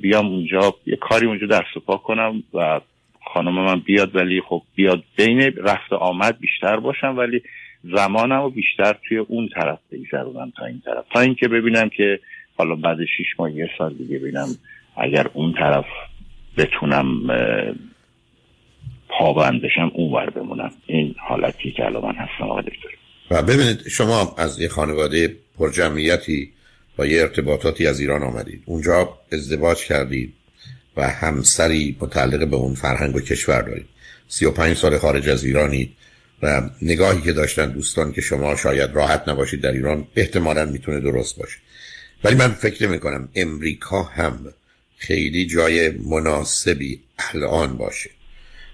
بیام 0.00 0.26
اونجا 0.26 0.74
یه 0.86 0.96
کاری 0.96 1.26
اونجا 1.26 1.46
در 1.46 1.64
پا 1.86 1.96
کنم 1.96 2.42
و 2.54 2.80
خانم 3.34 3.64
من 3.64 3.80
بیاد 3.80 4.16
ولی 4.16 4.42
خب 4.48 4.62
بیاد 4.74 5.02
بین 5.16 5.40
رفت 5.40 5.92
آمد 5.92 6.38
بیشتر 6.38 6.76
باشم 6.76 7.18
ولی 7.18 7.42
زمانم 7.96 8.42
رو 8.42 8.50
بیشتر 8.50 8.96
توی 9.08 9.18
اون 9.18 9.48
طرف 9.54 9.78
بگذرونم 9.92 10.52
تا 10.56 10.66
این 10.66 10.82
طرف. 10.84 11.04
تا 11.14 11.20
اینکه 11.20 11.48
ببینم 11.48 11.88
که 11.88 12.20
حالا 12.58 12.74
بعد 12.74 12.98
شیش 13.16 13.26
ماه 13.38 13.52
یه 13.52 13.70
سال 13.78 13.94
دیگه 13.94 14.18
ببینم 14.18 14.48
اگر 14.96 15.26
اون 15.34 15.52
طرف 15.52 15.84
بتونم 16.56 17.26
پابند 19.08 19.62
بشم 19.62 19.90
اون 19.94 20.12
ور 20.12 20.30
بمونم. 20.30 20.70
این 20.86 21.14
حالتی 21.28 21.70
که 21.70 21.84
الان 21.84 22.04
من 22.04 22.14
هستم 22.14 22.44
آقای 22.44 22.62
دکتر. 22.62 22.88
و 23.30 23.42
ببینید 23.42 23.88
شما 23.88 24.34
از 24.38 24.60
یه 24.60 24.68
خانواده 24.68 25.36
پرجمعیتی 25.58 26.52
با 26.96 27.06
یه 27.06 27.22
ارتباطاتی 27.22 27.86
از 27.86 28.00
ایران 28.00 28.22
آمدید. 28.22 28.62
اونجا 28.66 29.08
ازدواج 29.32 29.84
کردید. 29.84 30.34
و 30.96 31.08
همسری 31.10 31.96
متعلق 32.00 32.48
به 32.48 32.56
اون 32.56 32.74
فرهنگ 32.74 33.16
و 33.16 33.20
کشور 33.20 33.62
دارید 33.62 33.86
سی 34.28 34.44
و 34.44 34.50
پنج 34.50 34.76
سال 34.76 34.98
خارج 34.98 35.28
از 35.28 35.44
ایرانی 35.44 35.96
و 36.42 36.70
نگاهی 36.82 37.20
که 37.20 37.32
داشتن 37.32 37.66
دوستان 37.66 38.12
که 38.12 38.20
شما 38.20 38.56
شاید 38.56 38.90
راحت 38.94 39.28
نباشید 39.28 39.60
در 39.60 39.72
ایران 39.72 40.06
احتمالا 40.16 40.64
می‌تونه 40.64 41.00
درست 41.00 41.36
باشه. 41.36 41.58
ولی 42.24 42.34
من 42.34 42.48
فکر 42.48 42.88
نمی 42.88 43.00
کنم 43.00 43.28
امریکا 43.34 44.02
هم 44.02 44.52
خیلی 44.98 45.46
جای 45.46 45.90
مناسبی 45.90 47.00
الان 47.18 47.76
باشه. 47.76 48.10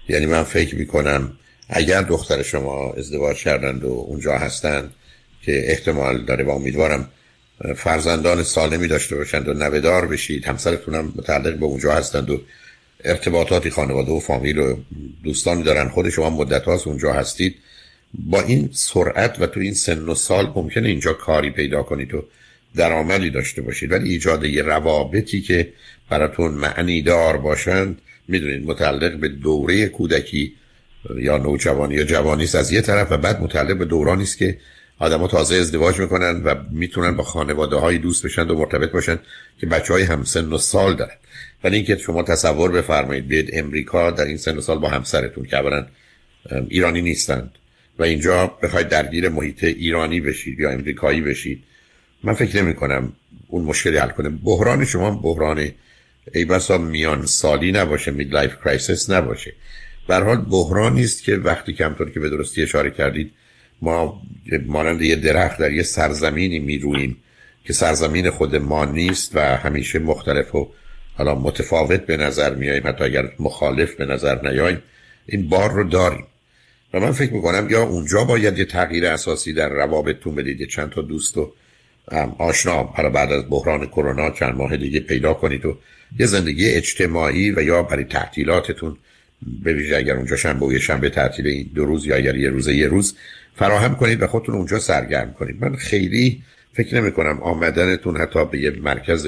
یعنی 0.09 0.25
من 0.25 0.43
فکر 0.43 0.75
می 0.75 0.85
کنم 0.85 1.37
اگر 1.69 2.01
دختر 2.01 2.43
شما 2.43 2.93
ازدواج 2.93 3.43
کردند 3.43 3.83
و 3.83 4.05
اونجا 4.07 4.37
هستند 4.37 4.93
که 5.41 5.71
احتمال 5.71 6.25
داره 6.25 6.43
و 6.43 6.49
امیدوارم 6.49 7.09
فرزندان 7.75 8.43
سالمی 8.43 8.87
داشته 8.87 9.15
باشند 9.15 9.47
و 9.47 9.53
نوهدار 9.53 10.07
بشید. 10.07 10.45
همسرتون 10.45 10.95
هم 10.95 11.13
متعلق 11.15 11.55
به 11.55 11.65
اونجا 11.65 11.93
هستند 11.93 12.29
و 12.29 12.41
ارتباطاتی 13.03 13.69
خانواده 13.69 14.11
و 14.11 14.19
فامیل 14.19 14.57
و 14.57 14.75
دوستانی 15.23 15.63
دارن. 15.63 15.89
خود 15.89 16.09
شما 16.09 16.29
مدت 16.29 16.63
هاست 16.63 16.87
اونجا 16.87 17.13
هستید. 17.13 17.55
با 18.13 18.41
این 18.41 18.69
سرعت 18.73 19.41
و 19.41 19.47
تو 19.47 19.59
این 19.59 19.73
سن 19.73 20.09
و 20.09 20.15
سال 20.15 20.51
ممکنه 20.55 20.89
اینجا 20.89 21.13
کاری 21.13 21.49
پیدا 21.49 21.83
کنید 21.83 22.13
و 22.13 22.23
درآمدی 22.75 23.29
داشته 23.29 23.61
باشید. 23.61 23.91
ولی 23.91 24.09
ایجاد 24.09 24.43
یه 24.43 24.61
روابطی 24.61 25.41
که 25.41 25.73
براتون 26.09 26.51
معنی 26.51 27.01
دار 27.01 27.37
باشند 27.37 28.01
می‌دونید 28.27 28.65
متعلق 28.65 29.15
به 29.15 29.27
دوره 29.27 29.87
کودکی 29.87 30.53
یا 31.15 31.37
نوجوانی 31.37 31.95
یا 31.95 32.03
جوانی 32.03 32.43
است 32.43 32.55
از 32.55 32.71
یه 32.71 32.81
طرف 32.81 33.11
و 33.11 33.17
بعد 33.17 33.41
متعلق 33.41 33.77
به 33.77 33.85
دورانی 33.85 34.23
است 34.23 34.37
که 34.37 34.57
آدما 34.99 35.27
تازه 35.27 35.55
ازدواج 35.55 35.99
می‌کنن 35.99 36.43
و 36.43 36.55
می‌تونن 36.71 37.15
با 37.15 37.23
خانواده 37.23 37.75
های 37.75 37.97
دوست 37.97 38.25
بشن 38.25 38.47
و 38.47 38.55
مرتبط 38.55 38.91
باشن 38.91 39.19
که 39.59 39.65
بچه 39.65 39.93
های 39.93 40.03
همسن 40.03 40.45
و 40.45 40.57
سال 40.57 40.95
دارن. 40.95 41.15
ولی 41.63 41.75
اینکه 41.75 41.97
شما 41.97 42.23
تصور 42.23 42.71
بفرمایید 42.71 43.27
بیاید 43.27 43.49
امریکا 43.53 44.11
در 44.11 44.25
این 44.25 44.37
سن 44.37 44.57
و 44.57 44.61
سال 44.61 44.79
با 44.79 44.89
همسرتون 44.89 45.45
که 45.45 45.57
اولا 45.57 45.85
ایرانی 46.69 47.01
نیستند 47.01 47.51
و 47.99 48.03
اینجا 48.03 48.47
بخواید 48.63 48.89
درگیر 48.89 49.29
محیط 49.29 49.63
ایرانی 49.63 50.21
بشید 50.21 50.59
یا 50.59 50.69
امریکایی 50.69 51.21
بشید 51.21 51.63
من 52.23 52.33
فکر 52.33 52.61
نمی 52.61 52.73
کنم 52.73 53.13
اون 53.47 53.63
مشکلی 53.63 53.97
حل 53.97 54.09
کنه. 54.09 54.29
بحران 54.29 54.85
شما 54.85 55.11
بحران 55.11 55.71
ای 56.33 56.45
بسا 56.45 56.77
میان 56.77 57.25
سالی 57.25 57.71
نباشه 57.71 58.11
midlife 58.11 58.55
crisis 58.55 59.09
نباشه. 59.09 59.53
به 60.07 60.15
حال 60.15 60.37
بحرانی 60.37 61.03
است 61.03 61.23
که 61.23 61.35
وقتی 61.35 61.73
همون‌طور 61.73 62.09
که 62.09 62.19
به 62.19 62.29
درستی 62.29 62.63
اشاره 62.63 62.91
کردید 62.91 63.31
ما 63.81 64.21
مانند 64.65 65.01
یه 65.01 65.15
درخت 65.15 65.59
در 65.59 65.71
یه 65.71 65.83
سرزمینی 65.83 66.59
می‌رویم 66.59 67.17
که 67.63 67.73
سرزمین 67.73 68.29
خود 68.29 68.55
ما 68.55 68.85
نیست 68.85 69.35
و 69.35 69.39
همیشه 69.39 69.99
مختلف 69.99 70.55
و 70.55 70.71
حالا 71.13 71.35
متفاوت 71.35 72.05
به 72.05 72.17
نظر 72.17 72.55
میاییم 72.55 72.87
حتی 72.87 73.03
اگر 73.03 73.31
مخالف 73.39 73.95
به 73.95 74.05
نظر 74.05 74.49
نیاییم 74.49 74.81
این 75.25 75.49
بار 75.49 75.71
رو 75.71 75.83
داریم. 75.83 76.25
و 76.93 76.99
من 76.99 77.11
فکر 77.11 77.33
می‌کنم 77.33 77.67
یا 77.69 77.83
اونجا 77.83 78.23
باید 78.23 78.57
یه 78.57 78.65
تغییر 78.65 79.05
اساسی 79.05 79.53
در 79.53 79.69
روابطتون 79.69 80.35
بدید 80.35 80.69
چند 80.69 80.89
تا 80.89 81.01
دوست 81.01 81.37
و 81.37 81.53
آشنا 82.37 82.83
برای 82.83 83.11
بعد 83.11 83.31
از 83.31 83.43
بحران 83.49 83.85
کرونا 83.85 84.31
چند 84.31 84.55
ماه 84.55 84.77
دیگه 84.77 84.99
پیدا 84.99 85.33
کنید 85.33 85.65
و 85.65 85.77
یه 86.19 86.25
زندگی 86.25 86.69
اجتماعی 86.69 87.51
و 87.51 87.61
یا 87.61 87.83
برای 87.83 88.03
تعطیلاتتون 88.03 88.97
ویژه 89.63 89.95
اگر 89.95 90.15
اونجا 90.15 90.35
شنبه 90.35 90.65
و 90.65 90.73
یه 90.73 90.79
شنبه 90.79 91.09
تعطیل 91.09 91.47
این 91.47 91.69
دو 91.75 91.85
روز 91.85 92.05
یا 92.05 92.15
اگر 92.15 92.35
یه 92.35 92.49
روزه 92.49 92.75
یه 92.75 92.87
روز 92.87 93.15
فراهم 93.57 93.95
کنید 93.95 94.21
و 94.21 94.27
خودتون 94.27 94.55
اونجا 94.55 94.79
سرگرم 94.79 95.33
کنید. 95.33 95.63
من 95.63 95.75
خیلی 95.75 96.43
فکر 96.73 97.01
نمی 97.01 97.11
کنم 97.11 97.41
آمدنتون 97.41 98.17
حتی 98.17 98.45
به 98.45 98.59
یه 98.59 98.71
مرکز 98.71 99.27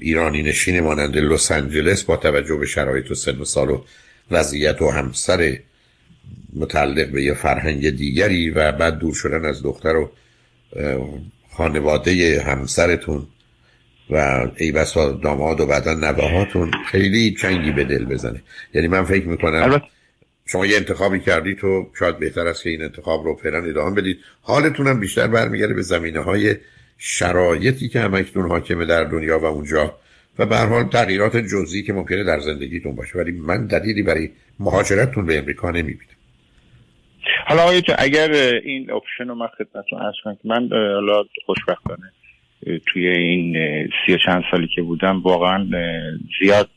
ایرانی 0.00 0.42
نشین 0.42 0.80
مانند 0.80 1.16
لس 1.16 1.52
آنجلس 1.52 2.02
با 2.02 2.16
توجه 2.16 2.56
به 2.56 2.66
شرایط 2.66 3.10
و 3.10 3.14
سن 3.14 3.38
و 3.38 3.44
سال 3.44 3.70
و 3.70 3.84
وضعیت 4.30 4.82
و 4.82 4.90
همسر 4.90 5.58
متعلق 6.56 7.10
به 7.10 7.22
یه 7.22 7.34
فرهنگ 7.34 7.90
دیگری 7.90 8.50
و 8.50 8.72
بعد 8.72 8.98
دور 8.98 9.14
شدن 9.14 9.44
از 9.44 9.62
دختر 9.62 9.96
و 9.96 10.10
خانواده 11.50 12.42
همسرتون 12.46 13.26
و 14.10 14.46
ای 14.56 14.72
بسا 14.72 15.12
داماد 15.12 15.60
و 15.60 15.66
بعدا 15.66 15.94
نوهاتون 15.94 16.70
خیلی 16.90 17.34
چنگی 17.34 17.72
به 17.72 17.84
دل 17.84 18.04
بزنه. 18.04 18.42
یعنی 18.74 18.88
من 18.88 19.04
فکر 19.04 19.26
می‌کنم 19.26 19.82
شما 20.52 20.66
یه 20.66 20.76
انتخابی 20.76 21.20
کردید 21.20 21.58
تو 21.58 21.86
شاید 21.98 22.18
بهتر 22.18 22.46
است 22.46 22.62
که 22.62 22.70
این 22.70 22.82
انتخاب 22.82 23.24
رو 23.24 23.34
فعلا 23.34 23.58
ادامه 23.58 24.00
بدید. 24.00 24.18
حالتون 24.42 24.86
هم 24.86 25.00
بیشتر 25.00 25.26
برمیگرده 25.26 25.74
به 25.74 25.82
زمینه 25.82 26.20
های 26.20 26.56
شرایطی 26.98 27.88
که 27.88 28.00
همکنون 28.00 28.48
حاکمه 28.48 28.86
در 28.86 29.04
دنیا 29.04 29.38
و 29.38 29.44
اونجا. 29.44 29.94
و 30.38 30.46
به 30.46 30.56
حال 30.56 30.84
تغییرات 30.84 31.36
جزئی 31.36 31.82
که 31.82 31.92
ممکنه 31.92 32.24
در 32.24 32.40
زندگیتون 32.40 32.94
باشه. 32.96 33.18
ولی 33.18 33.32
من 33.32 33.66
دلیلی 33.66 34.02
برای 34.02 34.30
مهاجرتتون 34.60 35.26
به 35.26 35.38
امریکا 35.38 35.70
نمی‌بینم. 35.70 36.16
حالا 37.46 37.62
آقای 37.62 37.82
اگر 37.98 38.30
این 38.64 38.90
اپشن 38.90 39.28
رو 39.28 39.34
من 39.34 39.46
خدمتتون 39.46 39.98
عرض 39.98 40.14
کنم 40.24 40.34
که 40.34 40.48
من 40.48 40.68
حالا 40.72 41.24
خوشبختانه 41.46 42.12
توی 42.86 43.08
این 43.08 43.56
سی 44.06 44.14
و 44.14 44.18
چند 44.26 44.42
سالی 44.50 44.68
که 44.74 44.82
بودم 44.82 45.22
واقعا 45.22 45.66
زیاد 46.40 46.70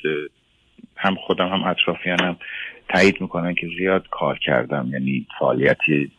هم 0.96 1.15
خودم 1.15 1.48
هم 1.48 1.63
اطرافیانم 1.63 2.38
تایید 2.94 3.22
می‌کنن 3.22 3.56
که 3.56 3.68
زیاد 3.78 4.08
کار 4.10 4.40
کردم. 4.40 4.90
یعنی 4.92 5.28
فعالیتی 5.40 6.12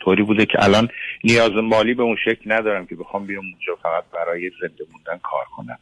طوری 0.00 0.22
بوده 0.22 0.46
که 0.46 0.64
الان 0.64 0.88
نیاز 1.24 1.52
مالی 1.52 1.94
به 1.94 2.02
اون 2.02 2.16
شکل 2.24 2.52
ندارم 2.52 2.86
که 2.86 2.96
بخوام 2.96 3.26
بیام 3.26 3.44
اونجا 3.44 3.76
فقط 3.82 4.04
برای 4.14 4.50
زنده 4.60 4.84
موندن 4.92 5.20
کار 5.22 5.44
کنم. 5.56 5.78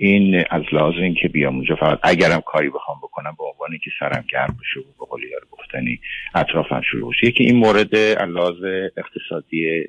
این 0.00 0.44
از 0.50 0.62
لازم 0.72 1.02
این 1.02 1.14
که 1.14 1.28
بیام 1.28 1.54
اونجا 1.56 1.76
فقط 1.76 1.98
اگرم 2.02 2.40
کاری 2.40 2.70
بخوام 2.70 2.98
بکنم 2.98 3.34
به 3.38 3.44
عنوان 3.44 3.78
که 3.84 3.90
سرم 4.00 4.24
گرم 4.32 4.56
بشه 4.60 4.80
و 4.80 5.16
به 5.16 5.28
یار 5.30 5.40
گفتنی 5.50 6.00
اطرافم 6.34 6.80
شروع 6.80 7.10
بشه. 7.10 7.26
یکی 7.26 7.44
این 7.44 7.56
مورد 7.56 7.96
لحاظ 7.96 8.64
اقتصادی 8.96 9.88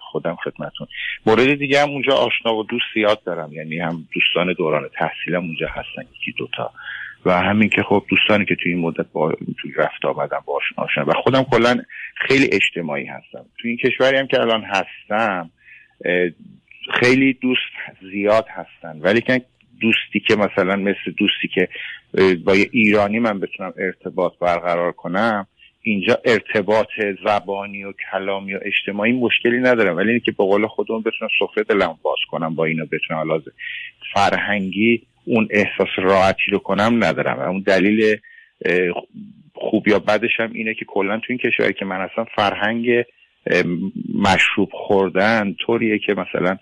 خودم 0.00 0.36
خدمتون 0.44 0.86
مورد 1.26 1.54
دیگه 1.54 1.82
هم 1.82 1.90
اونجا 1.90 2.12
آشنا 2.12 2.54
و 2.54 2.64
دوست 2.64 2.84
زیاد 2.94 3.22
دارم. 3.24 3.52
یعنی 3.52 3.78
هم 3.78 4.08
دوستان 4.14 4.52
دوران 4.52 4.88
تحصیلم 4.98 5.44
اونجا 5.44 5.66
هستن 5.68 6.02
یکی 6.20 6.32
دوتا. 6.38 6.72
و 7.28 7.30
همین 7.30 7.68
که 7.68 7.82
خب 7.82 8.04
دوستانی 8.08 8.44
که 8.44 8.54
توی 8.54 8.72
این 8.72 8.80
مدت 8.80 9.06
با 9.12 9.32
توی 9.60 9.72
رفت 9.76 10.04
آمدم 10.04 10.42
باشون 10.46 10.84
آشنا 10.84 11.04
و 11.06 11.12
خودم 11.12 11.42
کلا 11.42 11.82
خیلی 12.16 12.48
اجتماعی 12.52 13.04
هستم. 13.04 13.44
توی 13.58 13.70
این 13.70 13.78
کشوری 13.78 14.16
هم 14.16 14.26
که 14.26 14.40
الان 14.40 14.64
هستم 14.64 15.50
خیلی 17.00 17.32
دوست 17.32 17.72
زیاد 18.12 18.46
هستن. 18.48 19.00
ولی 19.00 19.20
که 19.20 19.42
دوستی 19.80 20.20
که 20.28 20.36
مثلا 20.36 20.76
مثل 20.76 21.10
دوستی 21.18 21.48
که 21.48 21.68
با 22.44 22.56
یه 22.56 22.68
ایرانی 22.72 23.18
من 23.18 23.40
بتونم 23.40 23.72
ارتباط 23.78 24.32
برقرار 24.40 24.92
کنم 24.92 25.46
اینجا 25.82 26.18
ارتباط 26.24 26.88
زبانی 27.24 27.84
و 27.84 27.92
کلامی 28.12 28.54
و 28.54 28.60
اجتماعی 28.62 29.12
مشکلی 29.12 29.60
ندارم. 29.60 29.96
ولی 29.96 30.10
اینکه 30.10 30.32
به 30.32 30.44
قول 30.44 30.66
خودم 30.66 31.00
بتونم 31.00 31.30
سفره 31.40 31.64
دلم 31.64 31.98
باز 32.02 32.18
کنم 32.30 32.54
با 32.54 32.64
اینا 32.64 32.84
بتونم 32.84 33.28
لازم 33.28 33.52
فرهنگی 34.14 35.02
اون 35.28 35.48
احساس 35.50 35.88
راحتی 35.98 36.50
رو 36.52 36.58
کنم 36.58 37.04
ندارم. 37.04 37.38
اون 37.38 37.62
دلیل 37.66 38.16
خوب 39.54 39.88
یا 39.88 39.98
بدش 39.98 40.30
هم 40.38 40.52
اینه 40.52 40.74
که 40.74 40.84
کلا 40.84 41.16
تو 41.18 41.26
این 41.28 41.38
کشوری 41.38 41.72
که 41.72 41.84
من 41.84 42.00
هستم 42.00 42.26
فرهنگ 42.36 43.04
مشروب 44.14 44.68
خوردن 44.72 45.54
طوریه 45.66 45.98
که 45.98 46.14
مثلا 46.14 46.56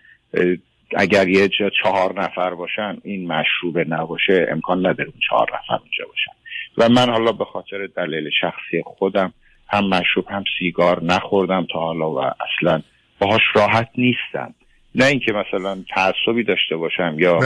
اگر 0.96 1.28
یه 1.28 1.48
جا 1.48 1.70
چهار 1.82 2.22
نفر 2.22 2.54
باشن 2.54 2.96
این 3.04 3.32
مشروبه 3.32 3.84
نباشه 3.88 4.46
امکان 4.50 4.78
نداره 4.78 5.08
اون 5.08 5.20
چهار 5.28 5.48
نفر 5.48 5.82
اونجا 5.82 6.04
باشن. 6.08 6.32
و 6.78 6.88
من 6.88 7.12
حالا 7.12 7.32
به 7.32 7.44
خاطر 7.44 7.86
دلیل 7.96 8.30
شخصی 8.40 8.82
خودم 8.84 9.32
هم 9.68 9.88
مشروب 9.88 10.26
هم 10.28 10.44
سیگار 10.58 11.04
نخوردم 11.04 11.66
تا 11.72 11.78
حالا 11.78 12.10
و 12.10 12.18
اصلا 12.18 12.82
باهاش 13.18 13.42
راحت 13.54 13.88
نیستم. 13.98 14.54
نه 14.96 15.04
اینکه 15.04 15.32
مثلا 15.32 15.84
تعصبی 15.94 16.42
داشته 16.42 16.76
باشم 16.76 17.16
یا 17.18 17.38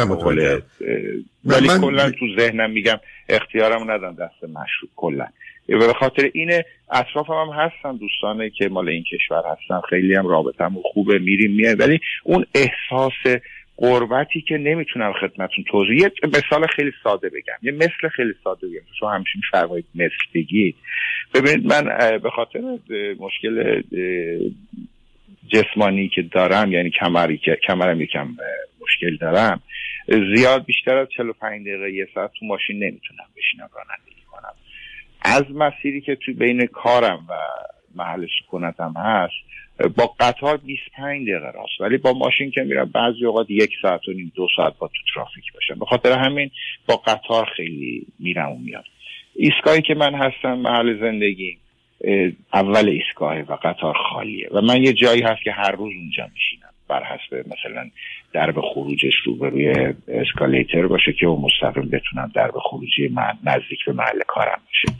ولی 1.44 1.68
من... 1.68 1.80
کلا 1.80 2.10
تو 2.10 2.26
ذهنم 2.38 2.70
میگم 2.70 3.00
اختیارم 3.28 3.90
ندم 3.90 4.14
دست 4.14 4.44
مشروب 4.44 4.90
کلا. 4.96 5.26
به 5.66 5.92
خاطر 5.92 6.30
اینه 6.34 6.64
اطرافم 6.92 7.32
هم 7.32 7.48
هستن 7.48 7.96
دوستانه 7.96 8.50
که 8.50 8.68
مال 8.68 8.88
این 8.88 9.04
کشور 9.04 9.42
هستن 9.52 9.80
خیلی 9.88 10.14
هم 10.14 10.26
رابطم 10.26 10.76
خوبه 10.82 11.18
میریم 11.18 11.50
میاد 11.50 11.80
ولی 11.80 12.00
اون 12.24 12.46
احساس 12.54 13.40
قربتی 13.76 14.40
که 14.40 14.58
نمی‌تونم 14.58 15.12
خدمتون 15.12 15.64
توضیح 15.70 15.96
یه 15.96 16.10
مثال 16.24 16.66
خیلی 16.66 16.92
ساده 17.04 17.28
بگم. 17.28 17.54
یه 17.62 17.72
مثل 17.72 18.08
خیلی 18.16 18.32
ساده 18.44 18.66
بگم. 18.66 18.94
شما 19.00 19.10
همچین 19.10 19.42
فرمایید 19.50 19.86
مثل 19.94 20.14
بگید 20.34 20.76
ببینید 21.34 21.66
من 21.66 21.84
به 22.18 22.30
خاطر 22.30 22.60
مشکل 23.18 23.82
جسمانی 25.48 26.08
که 26.08 26.22
دارم 26.22 26.72
یعنی 26.72 26.90
کمری 26.90 27.38
که 27.38 27.58
کمرم 27.66 28.00
یکم 28.00 28.28
مشکل 28.80 29.16
دارم 29.16 29.62
زیاد 30.36 30.64
بیشتر 30.64 30.96
از 30.96 31.08
45 31.16 31.66
دقیقه 31.66 31.92
یه 31.92 32.08
ساعت 32.14 32.30
تو 32.38 32.46
ماشین 32.46 32.76
نمی‌تونم 32.76 33.24
بشینم 33.36 33.68
رانندگی 33.74 34.22
کنم. 34.30 34.54
از 35.22 35.44
مسیری 35.50 36.00
که 36.00 36.14
تو 36.14 36.32
بین 36.34 36.66
کارم 36.66 37.26
و 37.28 37.34
محل 37.94 38.26
سکونتم 38.40 38.94
هست 38.96 39.34
با 39.96 40.14
قطار 40.20 40.56
25 40.56 41.28
دقیقه 41.28 41.50
راست. 41.50 41.80
ولی 41.80 41.96
با 41.96 42.12
ماشین 42.12 42.50
که 42.50 42.62
میرم 42.62 42.90
بعضی 42.94 43.24
اوقات 43.24 43.50
یک 43.50 43.70
ساعت 43.82 44.08
و 44.08 44.12
نیم 44.12 44.32
دو 44.34 44.48
ساعت 44.56 44.78
با 44.78 44.88
تو 44.88 44.94
ترافیک 45.14 45.52
باشم. 45.52 45.78
به 45.78 45.86
خاطر 45.86 46.18
همین 46.18 46.50
با 46.86 46.96
قطار 46.96 47.48
خیلی 47.56 48.06
میرم 48.18 48.50
و 48.50 48.58
میام. 48.58 48.84
ایستگاهی 49.34 49.82
که 49.82 49.94
من 49.94 50.14
هستم 50.14 50.54
محل 50.54 51.00
زندگی. 51.00 51.58
اول 52.52 52.88
ایستگاه 52.88 53.40
و 53.40 53.56
قطار 53.62 53.94
خالیه. 54.12 54.48
و 54.52 54.60
من 54.60 54.82
یه 54.82 54.92
جایی 54.92 55.22
هست 55.22 55.42
که 55.42 55.52
هر 55.52 55.70
روز 55.70 55.92
اونجا 55.94 56.28
میشینم. 56.34 56.70
بر 56.88 57.04
حسب 57.04 57.34
مثلا 57.34 57.90
درب 58.32 58.60
خروجش 58.60 59.14
رو 59.24 59.36
به 59.36 59.48
روی 59.48 59.94
اسکالیتر 60.08 60.86
باشه 60.86 61.12
که 61.12 61.26
اون 61.26 61.44
مستقیم 61.44 61.90
بتونم 61.90 62.32
درب 62.34 62.54
خروجی 62.58 63.08
من 63.08 63.38
نزدیک 63.44 63.84
به 63.86 63.92
محل 63.92 64.20
کارم 64.26 64.60
باشه. 64.66 64.98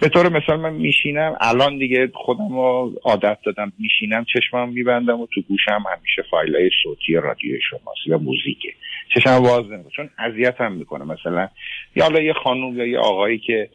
به 0.00 0.08
طور 0.08 0.28
مثال 0.28 0.60
من 0.60 0.72
میشینم 0.72 1.36
الان 1.40 1.78
دیگه 1.78 2.10
خودم 2.14 2.48
رو 2.48 2.92
عادت 3.04 3.38
دادم 3.44 3.72
میشینم 3.78 4.24
چشمم 4.24 4.68
میبندم 4.68 5.20
و 5.20 5.26
تو 5.26 5.40
گوشم 5.40 5.84
همیشه 5.96 6.22
فایل 6.30 6.56
های 6.56 6.70
صوتی 6.82 7.14
رادیو 7.14 7.60
شماست 7.70 8.06
یا 8.06 8.18
موزیکه. 8.18 8.72
چشم 9.14 9.40
باز 9.40 9.64
نمی‌کنم 9.70 9.90
چون 9.96 10.10
اذیتم 10.18 10.72
می‌کنه. 10.72 11.04
مثلا 11.04 11.48
یا 11.96 12.04
حالا 12.04 12.22
یه 12.22 12.32
خانوم 12.32 12.78
یا 12.78 12.86
یه 12.86 12.98
آقایی 12.98 13.38
که 13.38 13.68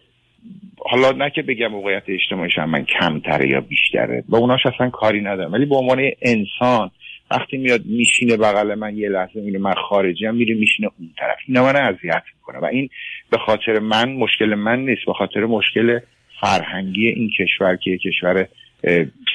حالا 0.77 1.11
نه 1.11 1.29
که 1.29 1.41
بگم 1.41 1.67
موقعیت 1.67 2.03
اجتماعیش 2.07 2.57
من 2.57 2.85
کمتره 2.85 3.49
یا 3.49 3.61
بیشتره 3.61 4.23
با 4.29 4.37
اوناش 4.37 4.65
اصلا 4.65 4.89
کاری 4.89 5.21
ندارم. 5.21 5.53
ولی 5.53 5.65
به 5.65 5.75
عنوان 5.75 6.11
انسان 6.21 6.91
وقتی 7.31 7.57
میاد 7.57 7.81
میشینه 7.85 8.37
بغل 8.37 8.75
من 8.75 8.97
یه 8.97 9.09
لحظه 9.09 9.41
میره 9.41 9.59
من 9.59 9.73
خارجی 9.89 10.25
هم 10.25 10.35
میره 10.35 10.55
میشینه 10.55 10.89
اون 10.99 11.09
طرف. 11.19 11.37
اینا 11.47 11.63
من 11.63 11.75
اذیت 11.75 12.23
می‌کنه 12.35 12.59
و 12.59 12.65
این 12.65 12.89
به 13.31 13.37
خاطر 13.37 13.79
من 13.79 14.13
مشکل 14.13 14.55
من 14.55 14.79
نیست 14.79 15.05
به 15.05 15.13
خاطر 15.13 15.45
مشکل 15.45 15.99
فرهنگی 16.41 17.07
این 17.07 17.29
کشور 17.39 17.75
که 17.75 17.97
کشور 17.97 18.47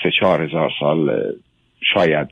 سه 0.03 0.11
چهار 0.21 0.43
هزار 0.43 0.71
سال 0.81 1.33
شاید 1.95 2.29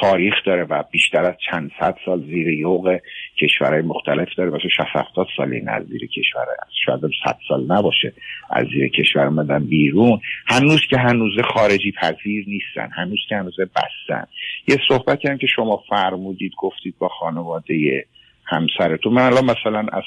تاریخ 0.00 0.34
داره 0.46 0.64
و 0.64 0.82
بیشتر 0.90 1.24
از 1.24 1.34
چند 1.50 1.70
صد 1.80 1.96
سال 2.04 2.20
زیر 2.20 2.48
یوغ 2.48 2.98
کشورهای 3.40 3.82
مختلف 3.82 4.28
داره. 4.36 4.50
مثلا 4.50 4.68
60 4.68 4.80
70 4.92 5.26
سال 5.36 5.52
این 5.52 5.68
از 5.68 5.86
زیر 5.86 6.06
کشور 6.06 6.46
شاید 6.86 7.00
100 7.24 7.38
سال 7.48 7.72
نباشه 7.72 8.12
از 8.50 8.66
زیر 8.66 8.88
کشور 8.88 9.26
اومدن 9.26 9.64
بیرون. 9.64 10.20
هنوز 10.46 10.80
که 10.90 10.98
هنوز 10.98 11.32
خارجی 11.54 11.92
پذیر 11.92 12.44
نیستن. 12.48 12.88
هنوز 12.92 13.18
که 13.28 13.36
هنوز 13.36 13.56
بستن. 13.60 14.26
یه 14.68 14.76
صحبتی 14.88 15.28
هم 15.28 15.38
که 15.38 15.46
شما 15.46 15.84
فرمودید 15.88 16.52
گفتید 16.58 16.94
با 16.98 17.08
خانواده 17.08 18.06
همسرتون. 18.44 19.12
من 19.12 19.22
الان 19.22 19.44
مثلا 19.44 19.86
از 19.92 20.04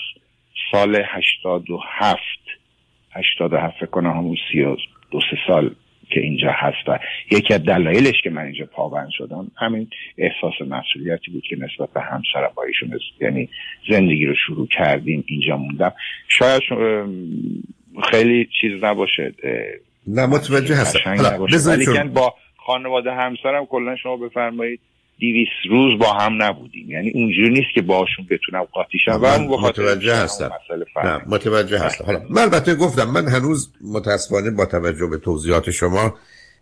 سال 0.71 1.01
87 1.05 2.21
87 3.11 3.75
فکر 3.79 3.85
کنم 3.85 4.09
همون 4.09 4.37
سی 4.51 4.63
دو 5.11 5.19
سه 5.19 5.37
سال 5.47 5.75
که 6.09 6.19
اینجا 6.19 6.51
هست 6.51 6.89
و 6.89 6.99
یکی 7.31 7.53
از 7.53 7.63
دلایلش 7.63 8.21
که 8.23 8.29
من 8.29 8.41
اینجا 8.41 8.65
پابند 8.65 9.09
شدم 9.11 9.51
همین 9.55 9.87
احساس 10.17 10.53
مسئولیتی 10.61 11.31
بود 11.31 11.43
که 11.49 11.55
نسبت 11.55 11.93
به 11.93 12.01
همسرم 12.01 12.51
با 12.55 12.63
ایشون 12.63 12.99
یعنی 13.21 13.49
زندگی 13.89 14.25
رو 14.25 14.35
شروع 14.47 14.67
کردیم 14.67 15.23
اینجا 15.27 15.57
موندم. 15.57 15.93
شاید 16.27 16.61
خیلی 18.11 18.49
چیز 18.61 18.83
نباشه 18.83 19.33
نه 20.07 20.25
متوجه 20.25 20.75
هستم. 20.75 22.09
با 22.13 22.33
خانواده 22.57 23.11
همسرم 23.11 23.65
کلا 23.65 23.95
شما 23.95 24.17
بفرمایید. 24.17 24.79
دیویس 25.19 25.47
روز 25.69 25.99
با 25.99 26.13
هم 26.13 26.43
نبودیم. 26.43 26.91
یعنی 26.91 27.11
اونجوری 27.11 27.49
نیست 27.49 27.67
که 27.75 27.81
باشون 27.81 28.27
بتونم 28.29 28.63
قاطی 28.63 28.99
شم. 29.05 29.19
و 29.21 29.57
متوجه 29.59 30.15
هستم. 30.15 30.51
نه 31.03 31.21
متوجه 31.27 31.79
هستم. 31.79 32.05
حالا 32.05 32.21
من 32.29 32.41
البته 32.41 32.75
گفتم 32.75 33.09
من 33.09 33.27
هنوز 33.27 33.71
متاسفانه 33.81 34.51
با 34.51 34.65
توجه 34.65 35.07
به 35.07 35.17
توضیحات 35.17 35.71
شما 35.71 36.15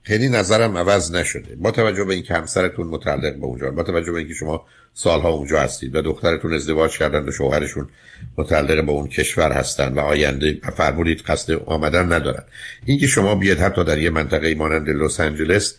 خیلی 0.03 0.29
نظرم 0.29 0.77
عوض 0.77 1.15
نشده. 1.15 1.55
با 1.55 1.71
توجه 1.71 2.03
به 2.03 2.13
اینکه 2.13 2.33
همسرتون 2.33 2.87
متعلق 2.87 3.35
به 3.35 3.45
اونجا 3.45 3.71
با 3.71 3.83
توجه 3.83 4.11
به 4.11 4.17
اینکه 4.17 4.33
شما 4.33 4.65
سالها 4.93 5.29
اونجا 5.29 5.59
هستید 5.59 5.95
و 5.95 6.01
دخترتون 6.01 6.53
ازدواج 6.53 6.97
کردن 6.97 7.27
و 7.27 7.31
شوهرشون 7.31 7.89
متعلق 8.37 8.85
به 8.85 8.91
اون 8.91 9.07
کشور 9.07 9.51
هستن 9.51 9.93
و 9.93 9.99
آینده 9.99 10.59
فرمودید 10.77 11.21
قصد 11.21 11.53
آمدن 11.65 12.13
ندارن. 12.13 12.43
اینکه 12.85 13.07
شما 13.07 13.35
بیاد 13.35 13.57
حتی 13.57 13.83
در 13.83 13.97
یه 13.97 14.09
منطقه 14.09 14.55
مانند 14.55 14.89
لس 14.89 15.19
آنجلس 15.19 15.77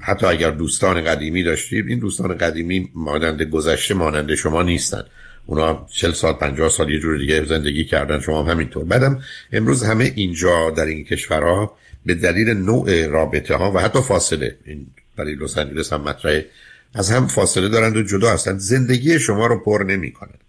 حتی 0.00 0.26
اگر 0.26 0.50
دوستان 0.50 1.04
قدیمی 1.04 1.42
داشتید 1.42 1.86
این 1.86 1.98
دوستان 1.98 2.38
قدیمی 2.38 2.90
مانند 2.94 3.42
گذشته 3.42 3.94
مانند 3.94 4.34
شما 4.34 4.62
نیستن. 4.62 5.02
اونا 5.46 5.86
40 5.92 6.12
سال 6.12 6.32
50 6.32 6.68
سال 6.68 6.90
یه 6.90 6.98
جور 6.98 7.18
دیگه 7.18 7.44
زندگی 7.44 7.84
کردن 7.84 8.20
شما 8.20 8.42
هم 8.42 8.50
همینطور. 8.50 8.84
بعدم 8.84 9.22
امروز 9.52 9.82
همه 9.82 10.12
اینجا 10.14 10.70
در 10.70 10.84
این 10.84 11.04
کشورها 11.04 11.76
به 12.06 12.14
دلیل 12.14 12.48
نوع 12.48 13.06
رابطه 13.06 13.54
ها 13.54 13.72
و 13.72 13.78
حتی 13.78 14.02
فاصله 14.02 14.56
این 14.64 14.86
برای 15.16 15.34
لس 15.34 15.58
آنجلس 15.58 15.92
هم 15.92 16.00
مطرحه 16.00 16.46
از 16.94 17.10
هم 17.10 17.26
فاصله 17.26 17.68
دارند 17.68 17.96
و 17.96 18.02
جدا 18.02 18.32
هستند. 18.32 18.58
زندگی 18.58 19.18
شما 19.18 19.46
رو 19.46 19.58
پر 19.58 19.84
نمی 19.88 20.12
کنند 20.12 20.40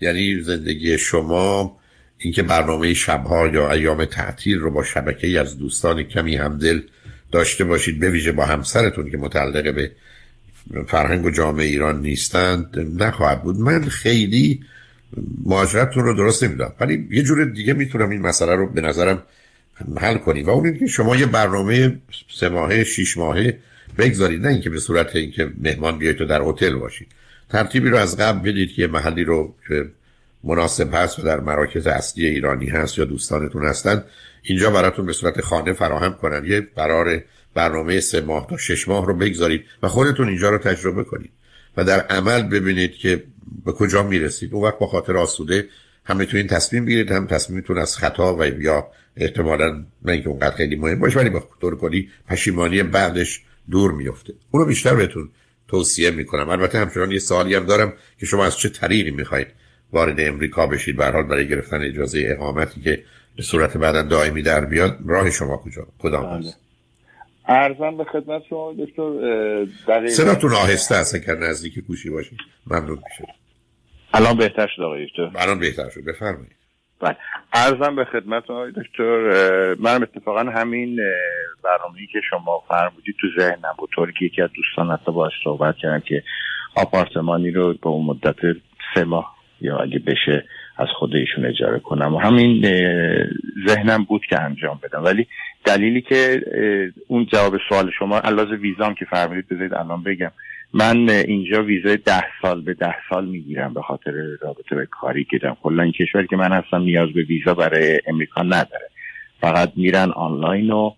یعنی 0.00 0.40
زندگی 0.40 0.98
شما 0.98 1.76
اینکه 2.18 2.42
برنامه 2.42 2.94
شبها 2.94 3.48
یا 3.48 3.72
ایام 3.72 4.04
تعطیل 4.04 4.58
رو 4.58 4.70
با 4.70 4.82
شبکه 4.82 5.40
از 5.40 5.58
دوستان 5.58 6.02
کمی 6.02 6.36
همدل 6.36 6.80
داشته 7.32 7.64
باشید 7.64 8.00
به 8.00 8.10
ویژه 8.10 8.32
با 8.32 8.44
همسرتون 8.44 9.10
که 9.10 9.16
متعلق 9.16 9.74
به 9.74 9.90
فرهنگ 10.86 11.24
و 11.24 11.30
جامعه 11.30 11.66
ایران 11.66 12.02
نیستند 12.02 13.02
نخواهد 13.02 13.42
بود. 13.42 13.56
من 13.56 13.84
خیلی 13.84 14.60
مهاجرتتون 15.44 16.04
رو 16.04 16.14
درست 16.14 16.44
نمی‌دونم 16.44 16.72
ولی 16.80 17.08
یه 17.10 17.22
جور 17.22 17.44
دیگه 17.44 17.72
می‌تونم 17.72 18.10
این 18.10 18.20
مسئله 18.20 18.54
رو 18.54 18.66
به 18.66 18.80
نظرم 18.80 19.22
حل 20.00 20.18
کنید 20.18 20.46
و 20.46 20.50
اون 20.50 20.66
اینکه 20.66 20.86
شما 20.86 21.16
یه 21.16 21.26
برنامه 21.26 21.98
سه 22.34 22.48
ماهه 22.48 22.84
شیش 22.84 23.16
ماهه 23.16 23.58
بگذارید 23.98 24.42
نه 24.42 24.48
اینکه 24.48 24.70
به 24.70 24.80
صورت 24.80 25.16
اینکه 25.16 25.50
مهمان 25.60 25.98
بیاید 25.98 26.16
تو 26.16 26.24
در 26.24 26.42
هتل 26.42 26.74
باشید. 26.74 27.08
ترتیبی 27.50 27.88
رو 27.88 27.96
از 27.96 28.16
قبل 28.16 28.50
بدید 28.50 28.72
که 28.72 28.86
محلی 28.86 29.24
رو 29.24 29.54
که 29.68 29.86
مناسب 30.44 30.94
هست 30.94 31.18
و 31.18 31.22
در 31.22 31.40
مراکز 31.40 31.86
اصلی 31.86 32.26
ایرانی 32.26 32.66
هست 32.66 32.98
یا 32.98 33.04
دوستانتون 33.04 33.66
هستند 33.66 34.04
اینجا 34.42 34.70
براتون 34.70 35.06
به 35.06 35.12
صورت 35.12 35.40
خانه 35.40 35.72
فراهم 35.72 36.14
کنن. 36.14 36.44
یه 36.44 36.68
قرار 36.76 37.22
برنامه 37.54 38.00
سه 38.00 38.20
ماه 38.20 38.46
تا 38.50 38.56
شش 38.56 38.88
ماه 38.88 39.06
رو 39.06 39.14
بگذارید 39.14 39.64
و 39.82 39.88
خودتون 39.88 40.28
اینجا 40.28 40.50
رو 40.50 40.58
تجربه 40.58 41.04
کنید 41.04 41.30
و 41.76 41.84
در 41.84 42.00
عمل 42.00 42.42
ببینید 42.42 42.94
که 42.94 43.24
به 43.64 43.72
کجا 43.72 44.02
می‌رسید. 44.02 44.54
اون 44.54 44.64
وقت 44.64 44.78
با 44.78 44.86
خاطر 44.86 45.16
آسوده 45.16 45.68
هم 46.04 46.16
می‌تونید 46.16 46.48
تصمیم 46.48 46.84
بگیرید 46.84 47.12
هم 47.12 47.26
تصمیمتون 47.26 47.78
از 47.78 47.96
خطا 47.96 48.36
و 48.36 48.44
یا 48.44 48.86
احتمالا 49.16 49.84
نه 50.04 50.12
اینکه 50.12 50.28
اونقدر 50.28 50.56
خیلی 50.56 50.76
مهم 50.76 50.98
باشه 50.98 51.18
ولی 51.18 51.30
با 51.30 51.48
طور 51.60 51.78
کلی 51.78 52.08
پشیمانی 52.28 52.82
بعدش 52.82 53.42
دور 53.70 53.92
میفته 53.92 54.32
اونو 54.50 54.66
بیشتر 54.66 54.94
بهتون 54.94 55.28
توصیه 55.68 56.10
می‌کنم. 56.10 56.48
البته 56.48 56.78
همچنان 56.78 57.10
یه 57.10 57.18
سوالی 57.18 57.54
هم 57.54 57.66
دارم 57.66 57.92
که 58.18 58.26
شما 58.26 58.44
از 58.44 58.58
چه 58.58 58.68
طریقی 58.68 59.10
می‌خواید 59.10 59.46
وارد 59.92 60.20
امریکا 60.20 60.66
بشید؟ 60.66 60.96
به 60.96 61.04
حال 61.04 61.22
برای 61.22 61.48
گرفتن 61.48 61.82
اجازه 61.82 62.24
اقامتی 62.26 62.80
که 62.80 63.02
به 63.40 63.44
صورت 63.44 63.76
بعدا 63.76 64.02
دائمی 64.02 64.42
در 64.42 64.64
بیاد 64.64 64.98
راه 65.06 65.30
شما 65.30 65.56
کجا؟ 65.56 65.86
کدام 65.98 66.26
بله. 66.26 66.38
هست 66.38 66.60
ارزم 67.48 67.96
به 67.96 68.04
خدمت 68.04 68.42
شما 68.50 68.74
دکتر 68.78 70.08
صداتون 70.08 70.52
آهسته 70.52 70.94
است 70.94 71.24
که 71.26 71.32
نزدیک 71.32 71.78
گوشی 71.78 72.10
باشید. 72.10 72.38
ممنون 72.66 72.98
میشه 73.10 73.32
الان 74.14 74.36
بهتر 74.36 74.66
شد 74.76 74.82
آقای 74.82 75.06
دکتر. 75.06 75.30
الان 75.36 75.58
بهتر 75.58 75.90
شد. 75.90 76.04
بفرمایید. 76.04 76.56
بله. 77.00 77.16
ارزم 77.52 77.96
به 77.96 78.04
خدمت 78.04 78.50
آقای 78.50 78.72
دکتر 78.72 79.20
منم 79.74 80.02
اتفاقا 80.02 80.40
همین 80.40 80.98
برنامه‌ای 81.64 82.06
که 82.12 82.20
شما 82.30 82.62
فرمودید 82.68 83.14
تو 83.20 83.26
ذهنم 83.38 83.74
بود. 83.78 83.90
طوری 83.94 84.12
که 84.18 84.24
یکی 84.24 84.42
از 84.42 84.50
دوستان 84.56 84.96
حتی 84.96 85.12
باش 85.12 85.32
صحبت 85.44 85.74
کردن 85.82 86.00
که 86.00 86.22
آپارتمانی 86.74 87.50
رو 87.50 87.72
به 87.72 87.88
اون 87.88 88.06
مدت 88.06 88.36
سه 88.94 89.04
ماه 89.04 89.36
یا 89.60 89.78
اگه 89.78 89.98
بشه 89.98 90.44
از 90.80 90.88
خود 90.98 91.14
ایشون 91.14 91.44
اجاره 91.44 91.78
کنم. 91.78 92.14
و 92.14 92.18
همین 92.18 92.66
ذهنم 93.68 94.04
بود 94.04 94.26
که 94.26 94.40
انجام 94.40 94.80
بدم. 94.82 95.04
ولی 95.04 95.26
دلیلی 95.64 96.00
که 96.00 96.42
اون 97.08 97.26
جواب 97.26 97.56
سوال 97.68 97.90
شما 97.98 98.18
علاوه 98.18 98.56
ویزام 98.56 98.94
که 98.94 99.04
فرمودید 99.04 99.48
بذارید 99.48 99.74
الان 99.74 100.02
بگم. 100.02 100.30
من 100.74 101.08
اینجا 101.08 101.62
ویزای 101.62 101.96
ده 101.96 102.24
سال 102.42 102.60
به 102.60 102.74
ده 102.74 102.94
سال 103.10 103.26
می‌گیرم 103.26 103.74
به 103.74 103.82
خاطر 103.82 104.12
رابطه 104.40 104.76
به 104.76 104.86
کاری 104.86 105.24
که 105.24 105.38
دارم. 105.38 105.56
کلا 105.62 105.82
این 105.82 105.92
کشوری 105.92 106.26
که 106.26 106.36
من 106.36 106.52
هستم 106.52 106.82
نیاز 106.82 107.08
به 107.12 107.22
ویزا 107.22 107.54
برای 107.54 108.00
امریکا 108.06 108.42
نداره. 108.42 108.88
فقط 109.40 109.72
میرن 109.76 110.10
آنلاین 110.10 110.70
و 110.70 110.92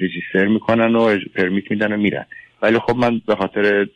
رجیستر 0.00 0.46
می‌کنن 0.46 0.94
و 0.96 1.18
پرمیت 1.34 1.70
میدن 1.70 1.92
و 1.92 1.96
میرن. 1.96 2.24
ولی 2.62 2.78
خب 2.78 2.96
من 2.96 3.20
به 3.26 3.34
خاطر 3.34 3.86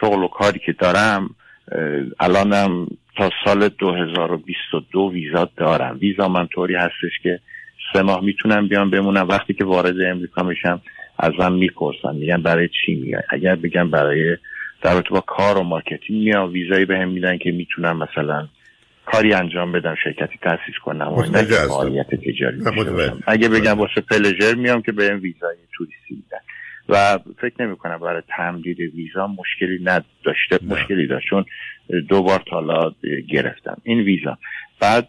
شغل 0.00 0.22
و 0.22 0.28
کاری 0.28 0.58
که 0.58 0.72
دارم 0.72 1.30
الانم 2.20 2.86
تا 3.16 3.30
سال 3.44 3.68
2022 3.68 5.10
ویزا 5.12 5.48
دارم. 5.56 5.98
ویزا 6.00 6.28
من 6.28 6.46
طوری 6.46 6.74
هستش 6.74 7.18
که 7.22 7.40
سه 7.92 8.02
ماه 8.02 8.24
می‌تونم 8.24 8.68
بیام 8.68 8.90
بمونم. 8.90 9.28
وقتی 9.28 9.54
که 9.54 9.64
وارد 9.64 10.00
امریکا 10.00 10.42
میشم 10.42 10.82
ازم 11.18 11.52
می‌پرسن. 11.52 12.14
میگن 12.14 12.42
برای 12.42 12.68
چی 12.68 12.94
میگن؟ 12.94 13.22
اگر 13.30 13.54
بگم 13.56 13.90
برای 13.90 14.36
در 14.82 15.00
با 15.00 15.20
کار 15.20 15.58
و 15.58 15.62
marketing 15.62 16.24
میام 16.24 16.52
ویزایی 16.52 16.84
به 16.84 16.98
هم 16.98 17.08
میدن 17.08 17.38
که 17.38 17.50
می‌تونم 17.50 17.96
مثلا 17.96 18.48
کاری 19.06 19.34
انجام 19.34 19.72
بدم 19.72 19.94
شرکتی 20.04 20.38
تاسیس 20.42 20.74
کنم 20.84 21.12
و 21.12 21.22
فعالیت 21.22 22.14
تجاری 22.14 22.62
اگه 23.26 23.48
بگم 23.48 23.78
واسه 23.78 24.00
پلژر 24.00 24.54
میام 24.54 24.82
که 24.82 24.92
بهم 24.92 25.20
ویزای 25.20 25.56
توریستی 25.76 26.10
میدن. 26.10 26.38
و 26.88 27.18
فکر 27.40 27.62
نمی 27.62 27.76
کنم 27.76 27.98
برای 27.98 28.22
تمدید 28.36 28.80
ویزا 28.80 29.26
مشکلی 29.26 29.78
نداشته 29.84 30.58
مشکلی 30.62 31.06
داشت. 31.06 31.28
چون 31.28 31.44
دو 32.08 32.22
بار 32.22 32.42
تالا 32.50 32.92
گرفتم 33.28 33.76
این 33.82 34.00
ویزا. 34.00 34.38
بعد 34.80 35.08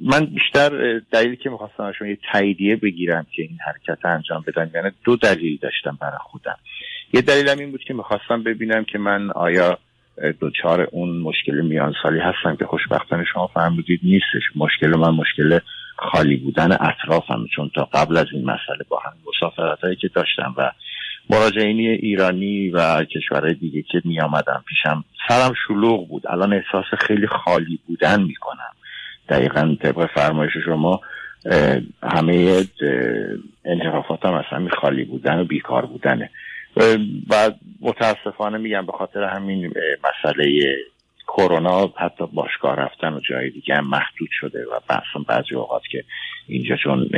من 0.00 0.24
بیشتر 0.24 1.00
دلیلی 1.12 1.36
که 1.36 1.50
می‌خواستم 1.50 1.92
شما 1.98 2.08
یه 2.08 2.18
تاییدیه 2.32 2.76
بگیرم 2.76 3.26
که 3.36 3.42
این 3.42 3.58
حرکت 3.66 4.06
انجام 4.06 4.44
بدم 4.46 4.70
یعنی 4.74 4.90
دو 5.04 5.16
دلیل 5.16 5.58
داشتم 5.62 5.98
برای 6.00 6.18
خودم. 6.20 6.58
یه 7.12 7.20
دلیلم 7.20 7.58
این 7.58 7.70
بود 7.70 7.84
که 7.84 7.94
می‌خواستم 7.94 8.42
ببینم 8.42 8.84
که 8.84 8.98
من 8.98 9.30
آیا 9.30 9.78
دوچار 10.40 10.88
اون 10.92 11.18
مشکل 11.18 11.60
میان 11.60 11.94
سالی 12.02 12.20
هستم 12.20 12.56
که 12.56 12.64
خوشبختانه 12.64 13.24
شما 13.32 13.46
فرمودید 13.46 14.00
نیستش. 14.02 14.42
مشکل 14.56 14.96
من 14.96 15.10
مشکل 15.10 15.58
خالی 15.96 16.36
بودن 16.36 16.72
اطرافم 16.72 17.46
چون 17.56 17.70
تا 17.74 17.84
قبل 17.84 18.16
از 18.16 18.26
این 18.32 18.42
مسئله 18.42 18.84
با 18.88 18.98
هم 18.98 19.12
مسافرت 19.28 19.80
هایی 19.80 19.96
که 19.96 20.08
داشتم 20.08 20.54
و 20.56 20.72
مراجعینی 21.30 21.88
ایرانی 21.88 22.70
و 22.70 23.04
کشورهای 23.04 23.54
دیگه 23.54 23.82
که 23.82 24.02
می 24.04 24.20
آمدم 24.20 24.64
پیشم 24.68 25.04
سرم 25.28 25.54
شلوغ 25.66 26.08
بود. 26.08 26.22
الان 26.28 26.52
احساس 26.52 26.84
خیلی 26.98 27.26
خالی 27.26 27.78
بودن 27.86 28.22
می‌کنم. 28.22 28.72
دقیقا 29.28 29.76
طبق 29.82 30.06
فرمایش 30.14 30.52
شما 30.64 31.00
همه 32.02 32.64
انحرافات 33.64 34.26
هم 34.26 34.34
اصلا 34.34 34.68
خالی 34.80 35.04
بودن 35.04 35.40
و 35.40 35.44
بیکار 35.44 35.86
بودنه. 35.86 36.30
و 37.30 37.50
متاسفانه 37.80 38.58
میگم 38.58 38.86
به 38.86 38.92
خاطر 38.92 39.22
همین 39.22 39.72
مسئله 40.04 40.76
کرونا 41.36 41.92
حتی 41.96 42.24
باشگاه 42.32 42.76
رفتن 42.76 43.12
و 43.12 43.20
جای 43.20 43.50
دیگه 43.50 43.74
هم 43.74 43.86
محدود 43.86 44.28
شده 44.40 44.64
و 44.64 44.80
بحثم 44.88 45.22
بعضی 45.28 45.54
اوقات 45.54 45.82
که 45.90 46.04
اینجا 46.48 46.76
چون 46.76 47.08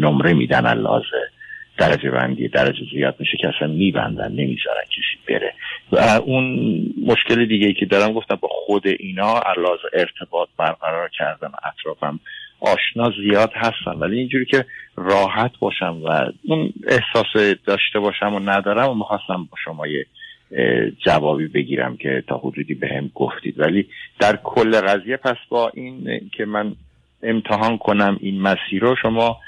نمره 0.00 0.32
میدن 0.32 0.66
اللازه 0.66 1.30
درجه 1.78 2.10
بندی 2.10 2.48
درجه 2.48 2.84
زیاد 2.92 3.16
میشه 3.18 3.36
که 3.40 3.48
اصلا 3.48 3.68
میبندن 3.68 4.32
نمی‌ذارن 4.32 4.84
کسی 4.84 5.18
بره. 5.28 5.54
و 5.92 5.98
اون 5.98 6.44
مشکل 7.06 7.46
دیگه 7.46 7.66
ای 7.66 7.74
که 7.74 7.86
دارم 7.86 8.12
گفتم 8.12 8.34
با 8.34 8.48
خود 8.48 8.86
اینا 8.86 9.40
علاوه 9.40 9.80
ارتباط 9.92 10.48
برقرار 10.58 11.08
کردم 11.18 11.52
اطرافم 11.64 12.20
آشنا 12.60 13.12
زیاد 13.20 13.50
هستن. 13.54 13.98
ولی 13.98 14.18
اینجوری 14.18 14.44
که 14.44 14.64
راحت 14.96 15.52
باشم 15.60 16.00
و 16.04 16.32
اون 16.44 16.72
احساس 16.88 17.56
داشته 17.66 17.98
باشم 17.98 18.34
و 18.34 18.38
ندارم 18.38 18.88
و 18.88 18.94
می‌خواستم 18.94 19.48
با 19.50 19.56
شما 19.64 19.86
یه 19.86 20.06
جوابی 21.06 21.46
بگیرم 21.48 21.96
که 21.96 22.24
تا 22.28 22.38
حدودی 22.38 22.74
به 22.74 22.88
هم 22.88 23.10
گفتید. 23.14 23.60
ولی 23.60 23.88
در 24.20 24.38
کل 24.44 24.80
قضیه 24.80 25.16
پس 25.16 25.36
با 25.48 25.72
این 25.74 26.20
که 26.36 26.44
من 26.44 26.74
امتحان 27.22 27.78
کنم 27.78 28.18
این 28.20 28.42
مسیر 28.42 28.82
رو 28.82 28.96
شما 29.02 29.38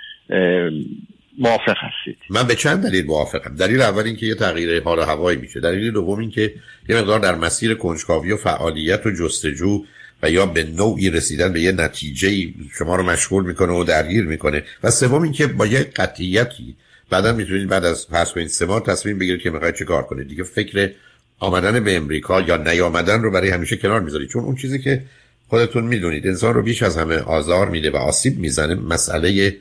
موافق 1.38 1.76
هستید. 1.76 2.18
من 2.30 2.46
به 2.46 2.54
چند 2.54 2.82
دلیل 2.82 3.06
موافقم؟ 3.06 3.56
دلیل 3.56 3.80
اول 3.80 4.02
اینکه 4.02 4.26
یه 4.26 4.34
تغییر 4.34 4.82
حال 4.82 4.98
هوایی 5.00 5.38
میشه. 5.38 5.60
دلیل 5.60 5.90
دوم 5.90 6.18
اینکه 6.18 6.54
یه 6.88 6.96
مقدار 6.96 7.20
در 7.20 7.34
مسیر 7.34 7.74
کنجکاوی 7.74 8.32
و 8.32 8.36
فعالیت 8.36 9.06
و 9.06 9.10
جستجو 9.10 9.84
و 10.22 10.30
یا 10.30 10.46
به 10.46 10.64
نوعی 10.64 11.10
رسیدن 11.10 11.52
به 11.52 11.60
یه 11.60 11.72
نتیجه 11.72 12.28
شما 12.78 12.96
رو 12.96 13.02
مشغول 13.02 13.46
می‌کنه 13.46 13.72
و 13.72 13.84
درگیر 13.84 14.24
می‌کنه. 14.24 14.62
و 14.82 14.90
سوم 14.90 15.22
اینکه 15.22 15.46
با 15.46 15.66
یه 15.66 15.78
قطعیتی 15.96 16.74
بعدا 17.14 17.32
می‌تونید 17.32 17.68
بعد 17.68 17.84
از 17.84 18.08
پس 18.08 18.32
کنید 18.32 18.48
سه 18.48 18.66
ماه 18.66 18.82
تصمیم 18.82 19.18
بگیرید 19.18 19.40
که 19.40 19.50
می‌خواید 19.50 19.74
چه 19.74 19.84
کار 19.84 20.02
کنید. 20.02 20.28
دیگه 20.28 20.42
فکر 20.42 20.90
آمدن 21.38 21.84
به 21.84 21.96
امریکا 21.96 22.40
یا 22.40 22.56
نیامدن 22.56 23.22
رو 23.22 23.30
برای 23.30 23.50
همیشه 23.50 23.76
کنار 23.76 24.00
می‌ذارید. 24.00 24.28
چون 24.28 24.44
اون 24.44 24.56
چیزی 24.56 24.78
که 24.78 25.02
خودتون 25.48 25.84
می‌دونید 25.84 26.26
انسان 26.26 26.54
رو 26.54 26.62
بیش 26.62 26.82
از 26.82 26.96
همه 26.96 27.16
آزار 27.16 27.68
میده 27.68 27.90
و 27.90 27.96
آسیب 27.96 28.38
می‌زنه. 28.38 28.74
مسئله 28.74 29.56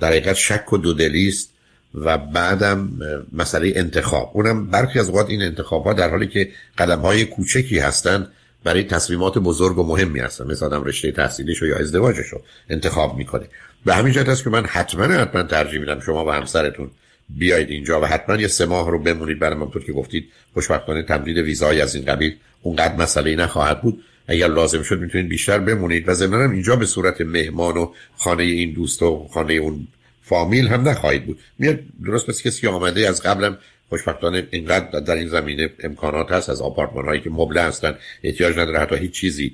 در 0.00 0.08
حقیقت 0.08 0.32
شک 0.32 0.72
و 0.72 0.78
دودلی 0.78 1.28
است 1.28 1.50
و 1.94 2.18
بعدم 2.18 2.90
مسئله 3.32 3.72
انتخاب. 3.76 4.30
اونم 4.34 4.66
برخی 4.66 4.98
از 4.98 5.08
اوقات 5.08 5.30
این 5.30 5.42
انتخاب 5.42 5.84
ها 5.84 5.92
در 5.92 6.10
حالی 6.10 6.26
که 6.26 6.48
قدم 6.78 7.00
های 7.00 7.24
کوچکی 7.24 7.78
هستند 7.78 8.28
برای 8.64 8.84
تصمیمات 8.84 9.38
بزرگ 9.38 9.78
و 9.78 9.82
مهمی 9.82 10.20
هستن 10.20 10.46
مثل 10.46 10.64
آدم 10.64 10.84
رشته 10.84 11.12
تحصیلیش 11.12 11.62
یا 11.62 11.76
ازدواجش 11.76 12.26
رو 12.26 12.42
انتخاب 12.70 13.16
می‌کنه. 13.16 13.44
به 13.84 13.94
همین 13.94 14.12
جهت 14.12 14.28
است 14.28 14.44
که 14.44 14.50
من 14.50 14.66
حتما 14.66 15.04
حتما 15.04 15.42
ترجیح 15.42 15.80
میدم 15.80 16.00
شما 16.00 16.24
و 16.24 16.30
همسرتون 16.30 16.90
بیاید 17.28 17.70
اینجا 17.70 18.00
و 18.00 18.04
حتما 18.04 18.36
یه 18.36 18.48
سه 18.48 18.66
ماه 18.66 18.90
رو 18.90 18.98
بمونید 18.98 19.38
برای 19.38 19.56
همونطور 19.56 19.84
که 19.84 19.92
گفتید 19.92 20.28
خوشبختانه 20.54 21.02
تمدید 21.02 21.38
ویزای 21.38 21.80
از 21.80 21.94
این 21.94 22.04
قبیل 22.04 22.36
اونقدر 22.62 22.96
مسئله 22.96 23.36
نخواهد 23.36 23.82
بود. 23.82 24.04
اگر 24.28 24.48
لازم 24.48 24.82
شد 24.82 25.00
می‌تونید 25.00 25.28
بیشتر 25.28 25.58
بمونید 25.58 26.08
و 26.08 26.14
ضمن 26.14 26.50
اینجا 26.50 26.76
به 26.76 26.86
صورت 26.86 27.20
مهمان 27.20 27.76
و 27.76 27.92
خانه 28.16 28.42
این 28.42 28.72
دوست 28.72 29.02
و 29.02 29.28
خانه 29.34 29.54
اون 29.54 29.86
فامیل 30.22 30.68
هم 30.68 30.88
نخواهید 30.88 31.26
بود. 31.26 31.38
میاد 31.58 31.78
درست 32.04 32.28
مثل 32.28 32.42
کسی 32.42 32.66
آمده 32.66 33.08
از 33.08 33.22
قبلم 33.22 33.58
خوشبختانه 33.88 34.46
اینقدر 34.50 35.00
در 35.00 35.14
این 35.14 35.28
زمینه 35.28 35.70
امکانات 35.80 36.32
هست 36.32 36.50
از 36.50 36.60
آپارتمان 36.60 37.04
هایی 37.04 37.20
که 37.20 37.30
مبله 37.30 37.62
هستن 37.62 37.94
احتیاج 38.22 38.58
نداره 38.58 38.78
حتی 38.78 38.96
هیچ 38.96 39.12
چیزی 39.12 39.52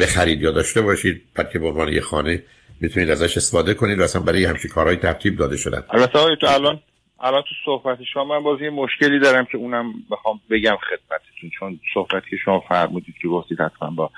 بخرید 0.00 0.42
یا 0.42 0.50
داشته 0.50 0.80
باشید 0.80 1.22
بعد 1.34 1.50
که 1.50 1.58
به 1.58 1.66
عنوان 1.66 1.92
یه 1.92 2.00
خانه 2.00 2.42
می‌تونید 2.80 3.10
ازش 3.10 3.36
استفاده 3.36 3.74
کنید 3.74 3.98
و 3.98 4.02
اصلا 4.02 4.22
برای 4.22 4.44
همچین 4.44 4.70
کارهای 4.70 4.96
ترتیب 4.96 5.36
داده 5.36 5.56
شدن. 5.56 5.82
البته 5.90 6.36
تو 6.40 6.46
الان 6.46 6.80
الان 7.20 7.42
تو 7.42 7.54
صحبت 7.64 7.98
شما 8.12 8.24
من 8.24 8.42
باز 8.42 8.60
یه 8.60 8.70
مشکلی 8.70 9.18
دارم 9.18 9.44
که 9.44 9.58
اونم 9.58 9.92
بخوام 10.10 10.40
بگم 10.50 10.76
خدمتتون 10.76 11.50
چون 11.58 11.80
صحبتی 11.94 12.30
که 12.30 12.36
شما 12.44 12.60
فرمودید 12.60 13.14
که 13.22 13.28
گفتید 13.28 13.60
حتما 13.60 13.90
با 13.90 14.10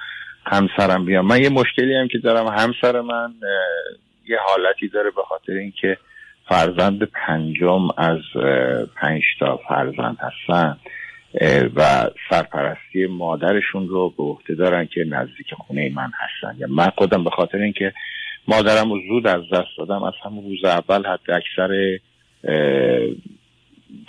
همسرم 0.46 1.05
بیام. 1.05 1.27
من 1.27 1.42
یه 1.42 1.48
مشکلی 1.48 1.94
هم 1.94 2.09
که 2.09 2.18
دارم 2.18 2.46
همسر 2.46 3.01
من 3.01 3.35
یه 4.29 4.38
حالتی 4.46 4.88
داره 4.88 5.11
به 5.11 5.22
خاطر 5.29 5.53
اینکه 5.53 5.96
فرزند 6.48 7.03
پنجم 7.03 7.88
از 7.96 8.20
پنج 8.96 9.22
تا 9.40 9.61
فرزند 9.68 10.16
هستن 10.20 10.77
و 11.77 12.11
سرپرستی 12.31 13.07
مادرشون 13.07 13.88
رو 13.88 14.11
به 14.11 14.22
عهده 14.22 14.55
دارن 14.55 14.87
که 14.87 15.05
نزدیک 15.05 15.55
خونه 15.55 15.92
من 15.94 16.11
هستن. 16.14 16.59
یا 16.59 16.66
من 16.70 16.90
خودم 16.96 17.25
به 17.25 17.31
خاطر 17.31 17.59
اینکه 17.59 17.92
مادرم 18.48 18.92
رو 18.92 19.00
زود 19.09 19.26
از 19.26 19.42
دست 19.52 19.78
دادم. 19.78 20.02
از 20.02 20.14
همون 20.24 20.44
روز 20.44 20.64
اول 20.64 21.07
حتی 21.07 21.33
اکثر 21.33 21.98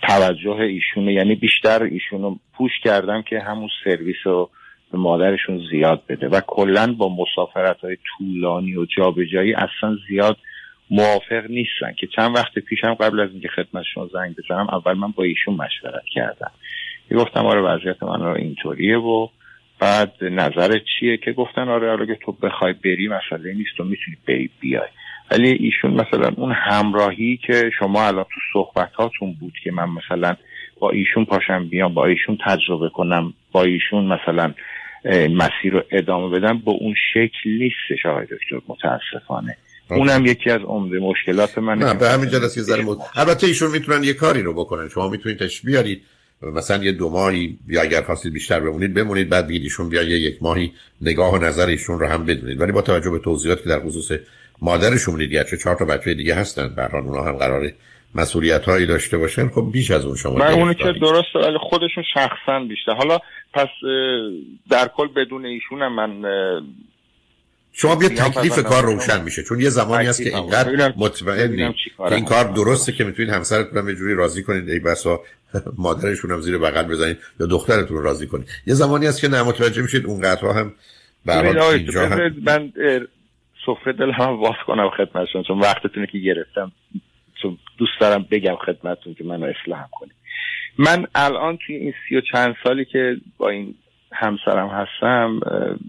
توجه 0.08 0.52
ایشونه 0.52 1.14
یعنی 1.14 1.36
بیشتر 1.36 1.84
ایشونو 1.84 2.36
پوش 2.58 2.72
کردم 2.84 3.22
که 3.22 3.40
همون 3.40 3.70
سرویس 3.84 4.16
رو 4.24 4.50
به 4.92 4.98
مادرشون 4.98 5.62
زیاد 5.72 6.04
بده. 6.10 6.28
و 6.28 6.42
کلا 6.48 6.94
با 6.94 7.16
مسافرت 7.16 7.80
های 7.80 7.98
طولانی 8.18 8.76
و 8.76 8.86
جابجایی 8.98 9.54
اصلا 9.54 9.98
زیاد 10.10 10.38
موافق 10.90 11.44
نیستن 11.50 11.94
که 11.98 12.08
چند 12.08 12.36
وقت 12.36 12.60
پیشم 12.60 12.94
قبل 12.94 13.20
از 13.20 13.30
اینکه 13.32 13.48
خدمتشون 13.48 14.10
زنگ 14.14 14.36
بزنم 14.36 14.68
اول 14.70 14.94
من 14.94 15.12
با 15.12 15.24
ایشون 15.24 15.54
مشورت 15.54 16.06
کردم. 16.14 16.52
گفتم 17.16 17.46
آره 17.46 17.62
وضعیت 17.62 18.04
من 18.04 18.22
رو 18.22 18.36
اینطوریه 18.36 18.98
و 18.98 19.28
بعد 19.84 20.14
نظر 20.22 20.80
چیه 20.80 21.18
که 21.18 21.32
گفتن 21.32 21.70
آره 21.70 21.92
آره 21.92 22.16
تو 22.26 22.32
بخوای 22.32 22.74
بری 22.74 23.08
مسئله 23.08 23.54
نیست 23.54 23.80
و 23.80 23.84
می‌تونی 23.84 24.18
بری 24.28 24.50
بیای. 24.60 24.88
ولی 25.32 25.50
ایشون 25.50 25.92
مثلا 25.92 26.32
اون 26.38 26.52
همراهی 26.52 27.40
که 27.48 27.72
شما 27.80 28.08
الان 28.08 28.24
تو 28.24 28.40
صحبتاتون 28.54 29.34
بود 29.40 29.54
که 29.64 29.72
من 29.72 29.90
مثلا 29.90 30.36
با 30.80 30.90
ایشون 30.90 31.26
پاشم 31.26 31.70
بیام 31.70 31.94
با 31.94 32.06
ایشون 32.06 32.38
تجربه 32.46 32.90
کنم 32.90 33.34
با 33.52 33.64
ایشون 33.64 34.06
مثلا 34.06 34.54
مسیر 35.30 35.74
رو 35.74 35.84
ادامه 35.92 36.40
بدم 36.40 36.58
با 36.58 36.72
اون 36.72 36.96
شکل 37.14 37.50
نیستش 37.50 38.06
آقای 38.06 38.26
دکتر 38.26 38.62
متاسفانه. 38.68 39.58
اونم 39.90 40.26
یکی 40.26 40.50
از 40.50 40.62
عمده 40.62 41.00
مشکلات 41.00 41.58
من 41.58 41.78
نه 41.78 41.94
به 41.94 42.10
همین 42.10 42.30
جلسه 42.30 42.62
ذره 42.62 42.86
البته 43.16 43.48
ایشون 43.48 43.72
می‌تونن 43.72 44.04
یه 44.04 44.14
کاری 44.14 44.42
رو 44.42 44.54
بکنن. 44.54 44.90
شما 44.90 45.10
می‌تونید 45.10 45.40
تش 45.40 45.62
بیارید. 45.62 46.02
مثلا 46.54 46.84
یه 46.84 46.92
دو 46.92 47.10
ماهی 47.10 47.58
یا 47.68 47.82
اگر 47.82 48.02
خواستید 48.02 48.34
بیشتر 48.34 48.60
بمونید 48.60 48.94
بمونید 48.94 49.30
بعد 49.30 49.48
بگید 49.48 49.64
ایشون 49.64 49.90
بیا 49.90 50.04
یه 50.04 50.20
یک 50.20 50.38
ماهی 50.44 50.74
نگاه 51.02 51.34
و 51.34 51.38
نظر 51.38 51.66
ایشون 51.66 52.00
رو 52.00 52.08
هم 52.08 52.26
بدونید. 52.26 52.62
ولی 52.62 52.72
با 52.72 52.82
توجه 52.82 53.10
به 53.10 53.20
توضیحاتی 53.20 53.64
که 53.64 53.70
در 53.70 53.80
خصوص 53.80 54.12
مادرشون 54.62 55.16
می‌دید 55.16 55.46
چه 55.46 55.58
چهار 55.58 55.76
تا 55.76 55.86
بچه 55.86 56.14
دیگه 56.14 56.36
هستن 56.36 56.76
به 56.76 56.84
هر 56.84 56.98
اونها 56.98 57.28
هم 57.28 57.38
قراره 57.38 57.74
مسئولیت 58.16 58.66
هایی 58.66 58.86
داشته 58.86 59.18
باشن 59.18 59.50
خب 59.50 59.70
بیش 59.72 59.92
از 59.92 60.06
اون 60.06 60.16
شما 60.16 60.34
من 60.34 60.54
اونو 60.54 60.74
که 60.74 60.94
درست 61.02 61.36
ولی 61.36 61.58
خودشون 61.58 62.04
شخصا 62.14 62.60
بیشتر. 62.70 62.94
حالا 62.94 63.20
پس 63.54 63.68
در 64.70 64.88
کل 64.88 65.08
بدون 65.08 65.46
ایشون 65.46 65.88
من 65.88 66.24
شما 67.74 67.96
بیا 67.96 68.10
تکلیف 68.10 68.64
کار 68.64 68.84
روشن 68.84 69.24
میشه 69.24 69.44
چون 69.44 69.60
یه 69.60 69.70
زمانی 69.70 70.08
هست 70.08 70.24
که 70.24 70.38
اینقدر 70.38 70.94
مطمئنی 70.98 71.74
که 71.98 72.14
این 72.14 72.26
کار 72.26 72.44
درسته 72.44 72.92
که 72.92 73.04
می‌تونید 73.04 73.34
همسرتون 73.34 73.78
هم 73.78 73.94
جوری 73.94 74.14
راضی 74.14 74.44
کنید 74.44 74.70
ای 74.70 74.80
بسا 74.80 75.22
مادرشون 75.78 76.32
هم 76.32 76.42
زیر 76.42 76.58
بغل 76.58 76.84
بزنید 76.84 77.18
یا 77.40 77.46
دخترتون 77.46 78.04
راضی 78.04 78.28
کنید. 78.28 78.48
یه 78.68 78.74
زمانی 78.74 79.06
هست 79.06 79.22
که 79.22 79.28
نمتوجه 79.28 79.82
میشید 79.82 80.06
اونقدرها 80.06 80.54
هم 80.54 80.74
برای 81.26 81.80
اینجا 81.80 82.06
هم 82.06 82.36
من 82.44 82.72
سفره 83.66 83.94
دل 83.94 84.12
هم 84.12 84.40
واس 84.40 84.56
کنم 84.68 84.90
خدمتشون 84.90 85.44
چون 85.44 85.60
وقتتونه 85.60 86.08
که 86.08 86.20
گرفتم 86.20 86.72
چون 87.42 87.58
دوست 87.78 87.92
دارم 88.00 88.28
بگم 88.32 88.56
خدمتتون 88.56 89.14
که 89.14 89.24
منو 89.24 89.46
اصلاح 89.46 89.88
کنید. 89.92 90.14
من 90.78 91.08
الان 91.16 91.58
توی 91.58 91.76
این 91.76 91.94
سی 92.10 92.16
و 92.16 92.22
چند 92.32 92.56
سالی 92.64 92.86
که 92.86 93.18
با 93.38 93.50
این 93.50 93.76
همسرم 94.12 94.68
هستم 94.68 95.40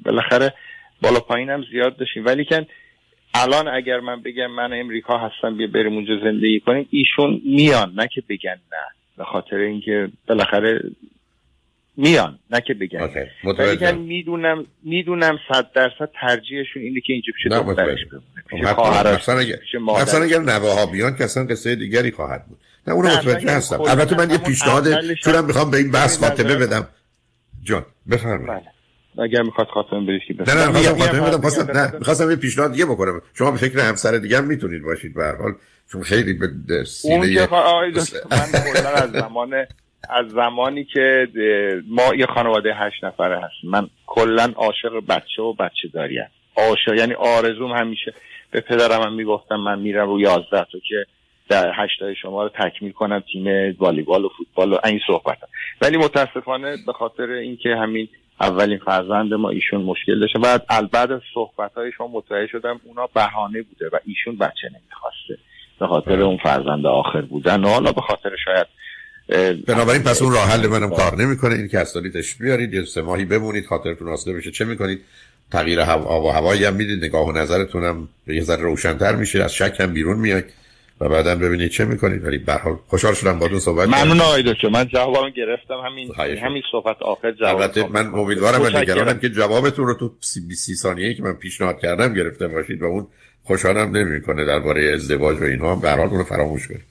بالاخره 0.05 0.55
بالا 1.03 1.21
پایینم 1.21 1.65
زیاد 1.73 1.97
داشتیم. 1.97 2.25
ولی 2.27 2.45
که 2.45 2.67
الان 3.35 3.69
اگر 3.69 4.01
من 4.01 4.23
بگم 4.23 4.47
من 4.47 4.73
امریکا 4.73 5.19
هستم 5.19 5.57
بیا 5.57 5.67
بریم 5.67 5.93
اونجا 5.93 6.15
زندگی 6.25 6.61
کنیم 6.61 6.89
ایشون 6.91 7.41
میان 7.45 7.93
نه 7.97 8.09
که 8.15 8.23
بگن 8.29 8.59
نه. 8.73 8.94
به 9.19 9.25
خاطر 9.25 9.57
اینکه 9.57 10.09
بالاخره 10.29 10.81
میان 11.97 12.39
نه 12.51 12.61
که 12.61 12.75
بگن. 12.75 13.11
ولی 13.59 13.93
می‌دونم 13.93 14.67
می‌دونم 14.83 15.39
صد 15.49 15.73
درصد 15.73 16.11
ترجیحشون 16.21 16.83
اینه 16.83 17.01
که 17.01 17.13
اینجا 17.13 17.33
پیش 17.37 17.53
دخترش 17.53 17.99
بمونه 18.53 20.01
اصلا 20.01 20.23
اگر 20.23 20.39
نواها 20.39 20.87
بیان 20.87 21.17
که 21.17 21.25
اصلا 21.25 21.45
قصه 21.45 21.75
دیگری 21.75 22.11
خواهد 22.11 22.47
بود. 22.47 22.59
نه 22.87 22.95
اونو 22.95 23.09
متوجه 23.09 23.51
هستم. 23.51 23.81
البته 23.81 24.17
من 24.17 24.31
یه 24.31 24.39
پیشنهاد 24.39 24.85
چونم 25.25 25.45
می‌خوام 25.45 25.71
به 25.71 25.77
این 25.77 25.91
بحث 25.91 26.19
خاتمه 26.19 26.57
بدم. 26.57 26.89
جان 27.63 27.87
بفرمایید. 28.11 28.63
بله. 29.17 29.25
اگر 29.25 29.43
می‌خواد 29.43 29.67
خاتمه 29.67 30.01
بدید 30.01 30.23
که 30.29 30.35
نه 30.35 30.55
نه 30.55 30.67
می‌خواستم 30.67 30.99
خاتمه 30.99 31.21
بدم. 31.21 31.41
خواستم 31.41 31.79
نه 31.79 31.93
می‌خواستم 31.99 32.31
یه 32.31 32.37
پیشنهاد 32.37 32.73
دیگه 32.73 32.85
بکنم. 32.85 33.23
شما 33.35 33.51
به 33.51 33.57
فکر 33.57 33.79
همسر 33.79 34.19
دیگه 34.19 34.39
هم 34.39 34.45
می‌تونید 34.45 34.83
باشید 34.83 35.15
به 35.15 35.25
هر 35.25 35.37
حال. 35.37 35.55
چون 35.93 36.03
خیلی 36.03 36.33
به 36.33 36.85
سینه 36.85 37.15
اون 37.15 37.35
که 37.35 37.49
من 38.85 38.95
از 38.95 39.11
زمان 39.11 39.67
از 40.11 40.29
زمانی 40.29 40.85
که 40.85 41.29
ما 41.89 42.15
یه 42.15 42.27
خانواده 42.27 42.75
هشت 42.75 43.05
نفره 43.05 43.37
هست 43.37 43.65
من 43.65 43.89
کلا 44.07 44.53
عاشق 44.57 45.07
بچه 45.09 45.43
و 45.43 45.53
بچه 45.53 45.89
داری 45.93 46.21
عاشق 46.57 46.95
یعنی 46.95 47.15
آرزوم 47.15 47.73
همیشه 47.73 48.15
به 48.51 48.61
پدرم 48.61 49.03
هم 49.03 49.13
می‌گفتم 49.13 49.57
من 49.57 49.79
میرم 49.79 50.09
رو 50.09 50.21
یازده 50.21 50.67
تا 50.73 50.79
که 50.89 51.07
در 51.49 51.73
هشتای 51.75 52.15
شما 52.23 52.43
رو 52.43 52.49
تکمیل 52.49 52.93
کنم 52.93 53.23
تیم 53.33 53.77
والیبال 53.79 54.25
و 54.25 54.29
فوتبال 54.39 54.73
و 54.73 54.79
این 54.85 55.01
صحبت 55.07 55.43
هم. 55.43 55.49
ولی 55.83 55.97
متاسفانه 55.97 56.77
به 56.87 56.93
خاطر 56.93 57.31
اینکه 57.31 57.69
همین 57.69 58.09
اولین 58.41 58.79
فرزند 58.79 59.35
ما 59.35 59.51
ایشون 59.51 59.83
مشکل 59.83 60.21
داشته 60.21 60.39
و 60.39 60.59
بعد 60.93 61.13
از 61.13 61.21
صحبت 61.35 61.75
های 61.75 61.93
شما 61.93 62.09
متوجه 62.09 62.53
شدم 62.53 62.81
اونا 62.85 63.07
بهانه 63.15 63.63
بوده 63.63 63.89
و 63.93 63.99
ایشون 64.05 64.37
بچه 64.37 64.69
نمی‌خواسته 64.69 64.94
به 65.81 65.87
خاطر 65.87 66.21
اون 66.21 66.39
فرزند 66.43 66.87
آخر 66.87 67.21
بودن. 67.21 67.65
و 67.65 67.69
حالا 67.69 67.93
به 67.93 68.01
خاطر 68.01 68.31
شاید 68.45 68.67
بنابراین 69.67 70.03
پس 70.03 70.23
اون 70.23 70.33
راه 70.33 70.49
حل 70.49 70.67
منم 70.67 70.91
کار 70.91 71.17
نمی‌کنه. 71.17 71.55
این 71.55 71.69
که 71.69 71.79
استالیتش 71.79 72.35
بیارید 72.35 72.75
یه 72.75 72.85
سه 72.85 73.03
ماهی 73.03 73.25
بمونید 73.25 73.67
خاطرتون 73.67 74.09
آسوده 74.09 74.39
بشه 74.39 74.51
چه 74.51 74.65
می‌کنید؟ 74.65 75.01
تغییر 75.53 75.81
هوا 75.81 76.23
و 76.23 76.33
هوایی 76.33 76.65
هم 76.65 76.75
می‌دید. 76.75 77.05
نگاه 77.05 77.29
و 77.29 77.33
نظرتونم 77.33 78.09
یه 78.27 78.43
ذره 78.43 78.63
روشنتر 78.63 79.15
میشه. 79.15 79.45
از 79.45 79.55
شک 79.55 79.81
هم 79.81 79.93
بیرون 79.93 80.19
میاد 80.19 80.45
و 81.01 81.09
بعدا 81.09 81.37
ببینید 81.37 81.71
چه 81.71 81.85
می‌کنید. 81.85 82.25
ولی 82.25 82.39
به 82.39 82.53
حال 82.53 82.77
خوشحال 82.87 83.15
شدم 83.15 83.39
باهاتون 83.39 83.59
صحبت 83.61 83.89
ممنون 83.89 84.21
آقای 84.21 84.43
دکتر. 84.43 84.69
من 84.69 84.89
جوابم 84.89 85.31
گرفتم. 85.31 85.75
همین 85.87 86.13
همین 86.39 86.63
صحبت 86.73 87.03
آخر 87.03 87.33
جواب 87.33 87.57
البته 87.57 87.89
من 87.89 88.15
امیدوارم 88.15 88.63
و 88.63 88.79
نگرانم 88.79 89.19
که 89.19 89.29
جوابتون 89.29 89.87
رو 89.87 89.95
تو 89.95 90.13
30 90.21 90.75
ثانیه‌ای 90.75 91.15
که 91.15 91.23
من 91.23 91.33
پیشنهاد 91.33 91.81
کردم 91.81 92.15
گرفته 92.15 92.49
باشید 92.49 92.83
و 92.83 92.85
اون 92.85 93.07
خوشحالم 93.45 93.97
نمی‌کنه 93.97 94.45
درباره 94.45 94.93
ازدواج 94.95 95.41
و 95.41 95.45
اینها. 95.45 95.77
به 95.77 95.91
هر 95.91 95.97
حال 95.97 96.09
اون 96.09 96.25
فراموش 96.25 96.69
کنید. 96.69 96.85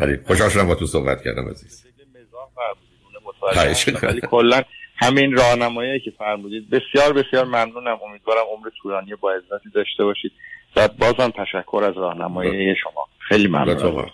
ولی 0.00 0.16
خوشحال 0.26 0.50
شدم 0.50 0.68
با 0.68 0.74
تو 0.74 0.86
صحبت 0.86 1.22
کردم 1.22 1.48
عزیز. 1.48 1.86
ولی 4.02 4.20
کلا 4.20 4.62
همین 4.96 5.36
راهنمایی 5.36 6.00
که 6.00 6.12
فرمودید. 6.18 6.70
بسیار 6.70 7.12
بسیار 7.12 7.44
ممنونم. 7.44 7.98
امیدوارم 8.08 8.44
عمر 8.52 8.70
طولانی 8.82 9.14
با 9.14 9.32
عزتی 9.32 9.70
داشته 9.74 10.04
باشید. 10.04 10.32
و 10.76 10.88
بازم 10.88 11.30
تشکر 11.30 11.84
از 11.88 11.96
راهنمایی 11.96 12.76
شما. 12.76 13.08
خیلی 13.18 13.48
ممنون. 13.48 14.10